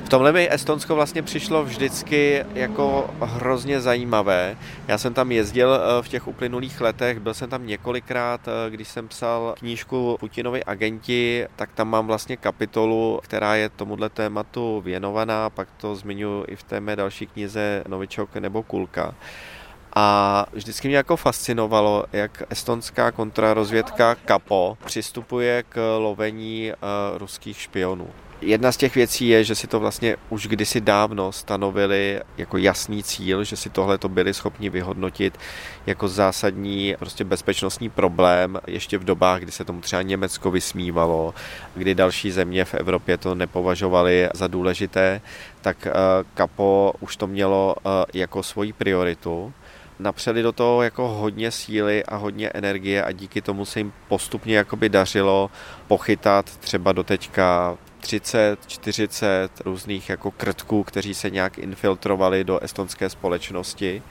V 0.05 0.09
tomhle 0.09 0.31
mi 0.31 0.47
Estonsko 0.51 0.95
vlastně 0.95 1.21
přišlo 1.21 1.63
vždycky 1.63 2.45
jako 2.53 3.09
hrozně 3.21 3.81
zajímavé. 3.81 4.57
Já 4.87 4.97
jsem 4.97 5.13
tam 5.13 5.31
jezdil 5.31 5.73
eh, 5.73 6.03
v 6.03 6.07
těch 6.07 6.27
uplynulých 6.27 6.81
letech, 6.81 7.19
byl 7.19 7.33
jsem 7.33 7.49
tam 7.49 7.67
několikrát, 7.67 8.41
eh, 8.47 8.69
když 8.69 8.87
jsem 8.87 9.07
psal 9.07 9.55
knížku 9.57 10.17
Putinovi 10.19 10.63
agenti, 10.63 11.47
tak 11.55 11.69
tam 11.73 11.89
mám 11.89 12.07
vlastně 12.07 12.37
kapitolu, 12.37 13.19
která 13.23 13.55
je 13.55 13.69
tomuhle 13.69 14.09
tématu 14.09 14.81
věnovaná, 14.81 15.49
pak 15.49 15.67
to 15.77 15.95
zmiňuji 15.95 16.45
i 16.47 16.55
v 16.55 16.63
té 16.63 16.79
mé 16.79 16.95
další 16.95 17.27
knize 17.27 17.83
Novičok 17.87 18.35
nebo 18.35 18.63
Kulka. 18.63 19.15
A 19.95 20.45
vždycky 20.53 20.87
mě 20.87 20.97
jako 20.97 21.17
fascinovalo, 21.17 22.05
jak 22.13 22.43
estonská 22.49 23.11
kontrarozvědka 23.11 24.15
KAPO 24.15 24.77
přistupuje 24.85 25.63
k 25.69 25.97
lovení 25.97 26.71
uh, 26.71 27.17
ruských 27.17 27.61
špionů. 27.61 28.07
Jedna 28.41 28.71
z 28.71 28.77
těch 28.77 28.95
věcí 28.95 29.27
je, 29.27 29.43
že 29.43 29.55
si 29.55 29.67
to 29.67 29.79
vlastně 29.79 30.15
už 30.29 30.47
kdysi 30.47 30.81
dávno 30.81 31.31
stanovili 31.31 32.21
jako 32.37 32.57
jasný 32.57 33.03
cíl, 33.03 33.43
že 33.43 33.55
si 33.55 33.69
tohle 33.69 33.97
to 33.97 34.09
byli 34.09 34.33
schopni 34.33 34.69
vyhodnotit 34.69 35.39
jako 35.85 36.07
zásadní 36.07 36.95
prostě 36.99 37.23
bezpečnostní 37.23 37.89
problém 37.89 38.59
ještě 38.67 38.97
v 38.97 39.03
dobách, 39.03 39.41
kdy 39.41 39.51
se 39.51 39.65
tomu 39.65 39.81
třeba 39.81 40.01
Německo 40.01 40.51
vysmívalo, 40.51 41.33
kdy 41.75 41.95
další 41.95 42.31
země 42.31 42.65
v 42.65 42.73
Evropě 42.73 43.17
to 43.17 43.35
nepovažovali 43.35 44.29
za 44.33 44.47
důležité, 44.47 45.21
tak 45.61 45.87
Kapo 46.33 46.91
eh, 46.93 46.97
už 46.99 47.17
to 47.17 47.27
mělo 47.27 47.75
eh, 47.77 47.89
jako 48.13 48.43
svoji 48.43 48.73
prioritu. 48.73 49.53
Napřeli 49.99 50.41
do 50.41 50.51
toho 50.51 50.83
jako 50.83 51.07
hodně 51.07 51.51
síly 51.51 52.03
a 52.03 52.15
hodně 52.15 52.49
energie 52.49 53.03
a 53.03 53.11
díky 53.11 53.41
tomu 53.41 53.65
se 53.65 53.79
jim 53.79 53.93
postupně 54.07 54.57
jakoby 54.57 54.89
dařilo 54.89 55.49
pochytat 55.87 56.57
třeba 56.57 56.91
do 56.91 57.03
teďka 57.03 57.77
30, 58.05 58.59
40 58.67 59.61
různých 59.65 60.09
jako 60.09 60.31
krtků, 60.31 60.83
kteří 60.83 61.13
se 61.13 61.29
nějak 61.29 61.57
infiltrovali 61.57 62.43
do 62.43 62.59
estonské 62.59 63.09
společnosti. 63.09 64.01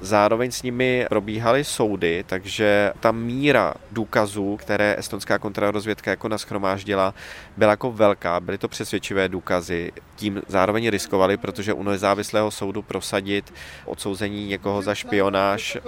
Zároveň 0.00 0.50
s 0.50 0.62
nimi 0.62 1.06
probíhaly 1.08 1.64
soudy, 1.64 2.24
takže 2.26 2.92
ta 3.00 3.12
míra 3.12 3.74
důkazů, 3.92 4.56
které 4.56 4.96
estonská 4.98 5.38
kontrarozvědka 5.38 6.10
jako 6.10 6.28
naschromáždila, 6.28 7.14
byla 7.56 7.70
jako 7.70 7.92
velká. 7.92 8.40
Byly 8.40 8.58
to 8.58 8.68
přesvědčivé 8.68 9.28
důkazy. 9.28 9.92
Tím 10.16 10.42
zároveň 10.48 10.88
riskovali, 10.88 11.36
protože 11.36 11.72
u 11.72 11.82
nezávislého 11.82 12.50
soudu 12.50 12.82
prosadit 12.82 13.54
odsouzení 13.84 14.46
někoho 14.46 14.82
za 14.82 14.94
špionáž 14.94 15.76
eh, 15.76 15.80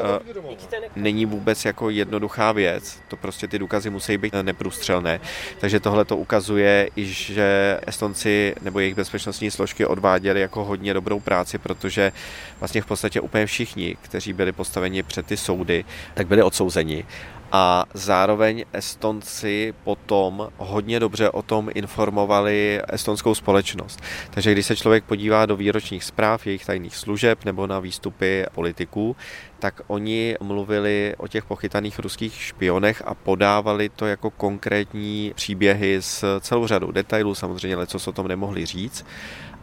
není 0.97 1.27
vůbec 1.27 1.65
jako 1.65 1.91
jednoduchá 1.91 2.53
věc. 2.53 2.99
To 3.09 3.17
prostě 3.17 3.49
ty 3.49 3.59
důkazy 3.59 3.91
musí 3.91 4.19
být 4.19 4.35
neprůstřelné. 4.43 5.21
Takže 5.61 5.81
tohle 5.81 6.05
to 6.05 6.17
ukazuje 6.17 6.91
že 6.97 7.81
Estonci 7.87 8.55
nebo 8.63 8.81
jejich 8.81 8.95
bezpečnostní 8.95 9.51
složky 9.51 9.87
odváděli 9.87 10.41
jako 10.41 10.65
hodně 10.65 10.95
dobrou 10.95 11.21
práci, 11.21 11.59
protože 11.59 12.13
vlastně 12.61 12.83
v 12.83 12.87
podstatě 12.87 13.21
úplně 13.21 13.47
všichni, 13.47 13.96
kteří 14.03 14.33
byli 14.33 14.53
postaveni 14.53 15.03
před 15.03 15.27
ty 15.27 15.37
soudy, 15.37 15.85
tak 16.15 16.27
byli 16.27 16.43
odsouzeni 16.43 17.05
a 17.53 17.85
zároveň 17.95 18.65
Estonci 18.73 19.75
potom 19.85 20.49
hodně 20.57 21.01
dobře 21.01 21.31
o 21.31 21.43
tom 21.43 21.71
informovali 21.75 22.81
estonskou 22.89 23.35
společnost. 23.35 24.01
Takže 24.31 24.53
když 24.53 24.67
se 24.67 24.77
člověk 24.77 25.05
podívá 25.05 25.47
do 25.47 25.57
výročních 25.57 26.05
zpráv 26.05 26.47
jejich 26.47 26.67
tajných 26.67 26.97
služeb 26.97 27.45
nebo 27.45 27.67
na 27.67 27.81
výstupy 27.81 28.47
politiků, 28.53 29.17
tak 29.59 29.81
oni 29.87 30.37
mluvili 30.41 31.15
o 31.19 31.29
těch 31.29 31.45
pochytaných 31.45 31.99
ruských 31.99 32.35
špionech 32.43 33.03
a 33.07 33.15
podávali 33.15 33.89
to 33.89 34.07
jako 34.07 34.31
konkrétní 34.31 35.33
příběhy 35.35 35.97
s 36.03 36.41
celou 36.41 36.67
řadou 36.67 36.91
detailů, 36.91 37.35
samozřejmě 37.35 37.87
co 37.87 38.11
o 38.11 38.13
tom 38.13 38.29
nemohli 38.29 38.67
říct, 38.67 39.07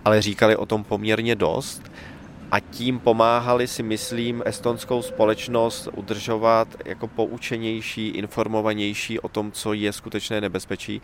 ale 0.05 0.21
říkali 0.21 0.55
o 0.55 0.65
tom 0.65 0.83
poměrně 0.83 1.35
dost 1.35 1.83
a 2.53 2.59
tím 2.59 2.99
pomáhali 2.99 3.67
si 3.67 3.83
myslím 3.83 4.43
estonskou 4.45 5.01
společnost 5.01 5.89
udržovat 5.95 6.67
jako 6.85 7.07
poučenější, 7.07 8.07
informovanější 8.07 9.19
o 9.19 9.27
tom, 9.27 9.51
co 9.51 9.73
je 9.73 9.93
skutečné 9.93 10.41
nebezpečí 10.41 11.01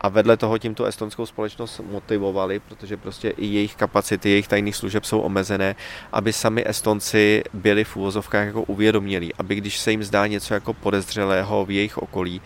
a 0.00 0.08
vedle 0.08 0.36
toho 0.36 0.58
tím 0.58 0.74
tu 0.74 0.84
estonskou 0.84 1.26
společnost 1.26 1.80
motivovali, 1.90 2.60
protože 2.60 2.96
prostě 2.96 3.28
i 3.30 3.46
jejich 3.46 3.74
kapacity, 3.74 4.30
jejich 4.30 4.48
tajných 4.48 4.76
služeb 4.76 5.04
jsou 5.04 5.20
omezené, 5.20 5.76
aby 6.12 6.32
sami 6.32 6.68
Estonci 6.68 7.42
byli 7.52 7.84
v 7.84 7.96
úvozovkách 7.96 8.46
jako 8.46 8.62
uvědomělí, 8.62 9.34
aby 9.34 9.54
když 9.54 9.78
se 9.78 9.90
jim 9.90 10.04
zdá 10.04 10.26
něco 10.26 10.54
jako 10.54 10.72
podezřelého 10.74 11.64
v 11.64 11.70
jejich 11.70 11.98
okolí, 11.98 12.40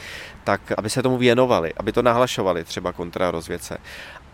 tak 0.44 0.60
aby 0.76 0.90
se 0.90 1.02
tomu 1.02 1.16
věnovali, 1.16 1.72
aby 1.76 1.92
to 1.92 2.02
nahlašovali 2.02 2.64
třeba 2.64 2.92
kontrarozvědce. 2.92 3.78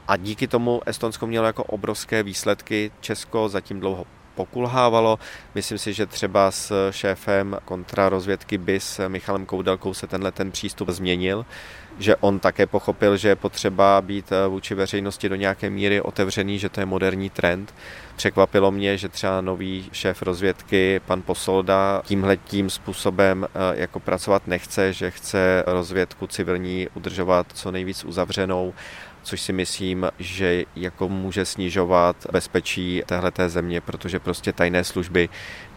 A 0.09 0.17
díky 0.17 0.49
tomu 0.49 0.81
Estonsko 0.87 1.27
mělo 1.27 1.47
jako 1.47 1.65
obrovské 1.65 2.23
výsledky. 2.23 2.93
Česko 3.01 3.49
zatím 3.49 3.81
dlouho 3.81 4.07
pokulhávalo. 4.35 5.19
Myslím 5.55 5.79
si, 5.79 5.93
že 5.93 6.07
třeba 6.07 6.51
s 6.51 6.91
šéfem 6.91 7.57
kontrarozvědky 7.65 8.59
BIS 8.59 9.01
Michalem 9.09 9.47
Koudelkou 9.47 9.95
se 9.95 10.07
tenhle 10.07 10.33
ten 10.33 10.51
přístup 10.51 10.88
změnil, 10.88 11.47
že 11.99 12.17
on 12.17 12.38
také 12.38 12.67
pochopil, 12.67 13.17
že 13.17 13.29
je 13.29 13.37
potřeba 13.37 14.01
být 14.01 14.31
vůči 14.49 14.75
veřejnosti 14.75 15.29
do 15.29 15.35
nějaké 15.35 15.71
míry 15.71 16.01
otevřený, 16.01 16.59
že 16.59 16.69
to 16.69 16.81
je 16.81 16.87
moderní 16.87 17.31
trend. 17.31 17.75
Překvapilo 18.17 18.71
mě, 18.71 18.99
že 18.99 19.09
třeba 19.09 19.41
nový 19.41 19.88
šéf 19.93 20.23
rozvědky, 20.23 21.01
pan 21.07 21.23
Posolda, 21.23 22.03
tímhle 22.05 22.37
tím 22.37 22.71
způsobem 22.71 23.47
eh, 23.47 23.81
jako 23.81 24.01
pracovat 24.01 24.47
nechce, 24.47 24.93
že 24.93 25.11
chce 25.11 25.65
rozvědku 25.67 26.27
civilní 26.27 26.88
udržovat 26.95 27.47
co 27.55 27.71
nejvíc 27.71 28.05
uzavřenou 28.05 28.75
což 29.23 29.41
si 29.41 29.53
myslím, 29.53 30.07
že 30.19 30.65
jako 30.77 31.09
může 31.09 31.45
snižovat 31.45 32.17
bezpečí 32.33 33.03
téhleté 33.07 33.49
země, 33.49 33.81
protože 33.81 34.19
prostě 34.19 34.53
tajné 34.53 34.85
služby 34.85 35.29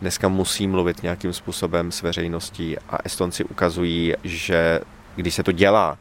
dneska 0.01 0.27
musí 0.27 0.67
mluvit 0.67 1.03
nějakým 1.03 1.33
způsobem 1.33 1.91
s 1.91 2.01
veřejností 2.01 2.77
a 2.89 2.97
Estonci 3.03 3.43
ukazují, 3.43 4.13
že 4.23 4.79
když 5.15 5.35
se 5.35 5.43
to 5.43 5.51
dělá, 5.51 5.97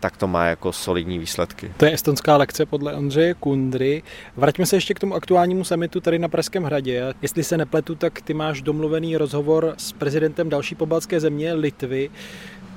tak 0.00 0.16
to 0.16 0.26
má 0.26 0.46
jako 0.46 0.72
solidní 0.72 1.18
výsledky. 1.18 1.72
To 1.76 1.84
je 1.84 1.92
estonská 1.92 2.36
lekce 2.36 2.66
podle 2.66 2.94
Ondřeje 2.94 3.34
Kundry. 3.34 4.02
Vraťme 4.36 4.66
se 4.66 4.76
ještě 4.76 4.94
k 4.94 4.98
tomu 4.98 5.14
aktuálnímu 5.14 5.64
samitu 5.64 6.00
tady 6.00 6.18
na 6.18 6.28
Pražském 6.28 6.64
hradě. 6.64 7.14
Jestli 7.22 7.44
se 7.44 7.56
nepletu, 7.56 7.94
tak 7.94 8.20
ty 8.20 8.34
máš 8.34 8.62
domluvený 8.62 9.16
rozhovor 9.16 9.74
s 9.78 9.92
prezidentem 9.92 10.48
další 10.48 10.74
pobaltské 10.74 11.20
země 11.20 11.52
Litvy. 11.52 12.10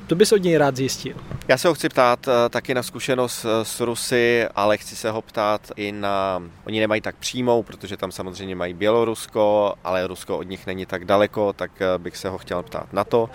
To 0.09 0.15
bys 0.15 0.31
od 0.31 0.43
něj 0.43 0.57
rád 0.57 0.75
zjistil. 0.75 1.15
Já 1.47 1.57
se 1.57 1.67
ho 1.67 1.73
chci 1.73 1.89
ptát 1.89 2.27
eh, 2.27 2.49
taky 2.49 2.73
na 2.73 2.83
zkušenost 2.83 3.45
eh, 3.45 3.65
s 3.65 3.79
Rusy, 3.79 4.45
ale 4.55 4.77
chci 4.77 4.95
se 4.95 5.11
ho 5.11 5.21
ptát 5.21 5.71
i 5.75 5.91
na... 5.91 6.43
Oni 6.65 6.79
nemají 6.79 7.01
tak 7.01 7.15
přímou, 7.15 7.63
protože 7.63 7.97
tam 7.97 8.11
samozřejmě 8.11 8.55
mají 8.55 8.73
Bělorusko, 8.73 9.73
ale 9.83 10.07
Rusko 10.07 10.37
od 10.37 10.43
nich 10.43 10.67
není 10.67 10.85
tak 10.85 11.05
daleko, 11.05 11.53
tak 11.53 11.71
eh, 11.81 11.97
bych 11.97 12.17
se 12.17 12.29
ho 12.29 12.37
chtěl 12.37 12.63
ptát 12.63 12.93
na 12.93 13.03
to. 13.03 13.29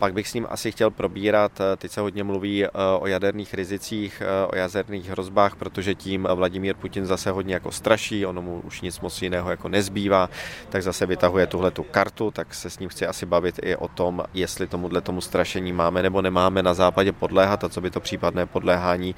Pak 0.00 0.12
bych 0.12 0.28
s 0.28 0.34
ním 0.34 0.46
asi 0.50 0.72
chtěl 0.72 0.90
probírat, 0.90 1.60
eh, 1.60 1.76
teď 1.76 1.90
se 1.90 2.00
hodně 2.00 2.24
mluví 2.24 2.64
eh, 2.64 2.68
o 3.00 3.06
jaderných 3.06 3.54
rizicích, 3.54 4.22
eh, 4.24 4.46
o 4.46 4.56
jaderných 4.56 5.10
hrozbách, 5.10 5.56
protože 5.56 5.94
tím 5.94 6.28
Vladimír 6.34 6.74
Putin 6.76 7.06
zase 7.06 7.30
hodně 7.30 7.54
jako 7.54 7.72
straší, 7.72 8.26
ono 8.26 8.42
mu 8.42 8.60
už 8.60 8.80
nic 8.80 9.00
moc 9.00 9.22
jiného 9.22 9.50
jako 9.50 9.68
nezbývá, 9.68 10.28
tak 10.68 10.82
zase 10.82 11.06
vytahuje 11.06 11.46
tuhle 11.46 11.70
tu 11.70 11.82
kartu, 11.82 12.30
tak 12.30 12.54
se 12.54 12.70
s 12.70 12.78
ním 12.78 12.88
chci 12.88 13.06
asi 13.06 13.26
bavit 13.26 13.60
i 13.62 13.76
o 13.76 13.88
tom, 13.88 14.24
jestli 14.34 14.66
tomuhle 14.66 15.00
tomu 15.00 15.20
strašení 15.20 15.72
máme 15.72 16.02
nebo 16.02 16.22
nemáme 16.22 16.62
na 16.62 16.74
západě 16.74 17.12
podléhat 17.12 17.64
a 17.64 17.68
co 17.68 17.80
by 17.80 17.90
to 17.90 18.00
případné 18.00 18.46
podléhání 18.46 19.14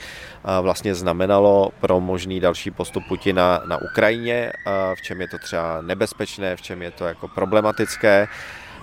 vlastně 0.60 0.94
znamenalo 0.94 1.70
pro 1.80 2.00
možný 2.00 2.40
další 2.40 2.70
postup 2.70 3.02
Putina 3.08 3.62
na 3.66 3.78
Ukrajině, 3.82 4.52
v 4.94 5.02
čem 5.02 5.20
je 5.20 5.28
to 5.28 5.38
třeba 5.38 5.80
nebezpečné, 5.80 6.56
v 6.56 6.62
čem 6.62 6.82
je 6.82 6.90
to 6.90 7.04
jako 7.04 7.28
problematické. 7.28 8.28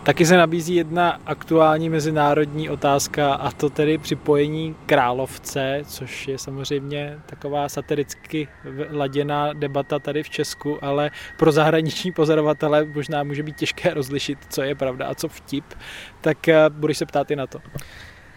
Taky 0.03 0.25
se 0.25 0.37
nabízí 0.37 0.75
jedna 0.75 1.19
aktuální 1.25 1.89
mezinárodní 1.89 2.69
otázka 2.69 3.33
a 3.33 3.51
to 3.51 3.69
tedy 3.69 3.97
připojení 3.97 4.75
královce, 4.85 5.81
což 5.87 6.27
je 6.27 6.37
samozřejmě 6.37 7.19
taková 7.25 7.69
satiricky 7.69 8.47
laděná 8.91 9.53
debata 9.53 9.99
tady 9.99 10.23
v 10.23 10.29
Česku, 10.29 10.85
ale 10.85 11.11
pro 11.37 11.51
zahraniční 11.51 12.11
pozorovatele 12.11 12.85
možná 12.85 13.23
může 13.23 13.43
být 13.43 13.55
těžké 13.55 13.93
rozlišit, 13.93 14.39
co 14.49 14.61
je 14.61 14.75
pravda 14.75 15.07
a 15.07 15.15
co 15.15 15.27
vtip. 15.27 15.65
Tak 16.21 16.47
eh, 16.47 16.69
budeš 16.69 16.97
se 16.97 17.05
ptát 17.05 17.31
i 17.31 17.35
na 17.35 17.47
to. 17.47 17.59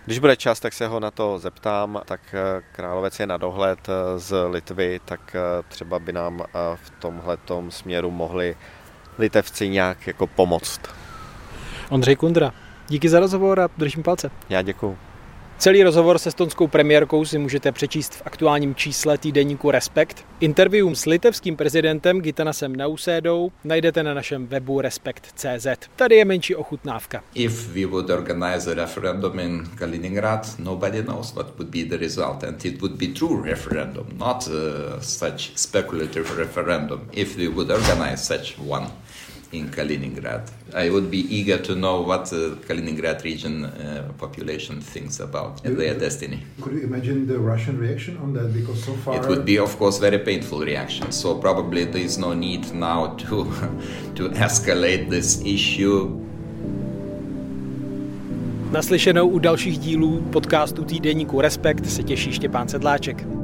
Když 0.05 0.19
bude 0.19 0.37
čas, 0.37 0.61
tak 0.61 0.73
se 0.73 0.87
ho 0.87 1.01
na 1.01 1.11
to 1.11 1.39
zeptám. 1.39 2.01
Tak 2.05 2.21
eh, 2.35 2.63
královec 2.73 3.21
je 3.21 3.27
na 3.27 3.37
dohled 3.37 3.89
eh, 3.89 4.19
z 4.19 4.49
Litvy, 4.51 5.01
tak 5.05 5.37
třeba 5.69 5.99
by 5.99 6.13
nám 6.13 6.43
v 6.75 6.91
tomhle 6.91 7.39
směru 7.69 8.11
mohli 8.11 8.57
litevci 9.19 9.69
nějak 9.69 10.07
jako 10.07 10.27
pomoct. 10.27 11.02
Ondřej 11.93 12.17
Kundra, 12.17 12.53
díky 12.89 13.09
za 13.09 13.21
rozhovor 13.21 13.61
a 13.61 13.69
držím 13.79 14.03
palce. 14.03 14.31
Já 14.49 14.63
děkuju. 14.63 14.97
Celý 15.59 15.83
rozhovor 15.83 16.19
se 16.19 16.29
estonskou 16.29 16.67
premiérkou 16.67 17.25
si 17.25 17.39
můžete 17.39 17.73
přečíst 17.73 18.15
v 18.15 18.23
aktuálním 18.25 18.75
čísle 18.75 19.19
týdeníku 19.19 19.71
Respekt. 19.71 20.25
Interview 20.41 20.93
s 20.93 21.07
litevským 21.07 21.57
prezidentem 21.57 22.21
Gitanasem 22.21 22.77
Nausédou 22.77 23.53
najdete 23.65 24.03
na 24.03 24.15
našem 24.15 24.47
webu 24.47 24.81
respekt.cz. 24.81 25.67
Tady 25.97 26.17
je 26.17 26.25
menší 26.25 26.55
ochutnávka. 26.55 27.23
If 27.35 27.75
we 27.75 27.87
would 27.87 28.11
organize 28.11 28.73
a 28.73 28.75
referendum 28.75 29.39
in 29.39 29.65
Kaliningrad, 29.75 30.59
nobody 30.59 31.03
knows 31.03 31.35
what 31.35 31.59
would 31.59 31.69
be 31.69 31.85
the 31.85 31.97
result 31.97 32.45
and 32.45 32.65
it 32.65 32.83
would 32.83 32.97
be 32.97 33.07
true 33.07 33.43
referendum, 33.43 34.07
not 34.19 34.49
uh, 34.49 34.53
such 35.01 35.53
speculative 35.57 36.37
referendum 36.37 37.01
if 37.13 37.37
we 37.37 37.49
would 37.49 37.71
organize 37.71 38.25
such 38.25 38.59
one 38.69 38.87
in 39.53 39.69
Kaliningrad. 39.69 40.51
I 40.75 40.91
would 40.91 41.11
be 41.11 41.19
eager 41.35 41.59
to 41.59 41.75
know 41.75 42.01
what 42.01 42.27
the 42.31 42.57
Kaliningrad 42.67 43.23
region 43.23 43.65
uh, 43.65 44.11
population 44.19 44.81
thinks 44.81 45.21
about 45.21 45.61
you, 45.65 45.77
their 45.77 45.95
destiny. 45.95 46.43
Could 46.61 46.73
you 46.75 46.83
imagine 46.83 47.27
the 47.27 47.39
Russian 47.39 47.79
reaction 47.79 48.17
on 48.23 48.33
that? 48.33 48.53
Because 48.55 48.83
so 48.83 48.95
far 48.95 49.17
it 49.17 49.29
would 49.29 49.45
be, 49.45 49.59
of 49.59 49.77
course, 49.79 49.99
very 49.99 50.19
painful 50.19 50.61
reaction. 50.61 51.13
So 51.13 51.35
probably 51.35 51.85
there 51.85 52.03
is 52.03 52.19
no 52.19 52.33
need 52.33 52.73
now 52.75 53.07
to 53.29 53.45
to 54.15 54.29
escalate 54.31 55.11
this 55.11 55.43
issue. 55.45 56.23
Naslyšenou 58.73 59.29
u 59.29 59.39
dalších 59.39 59.79
dílů 59.79 60.21
podcastu 60.21 60.85
týdeníku 60.85 61.41
Respekt 61.41 61.91
se 61.91 62.03
těší 62.03 62.33
Štěpán 62.33 62.69
Sedláček. 62.69 63.42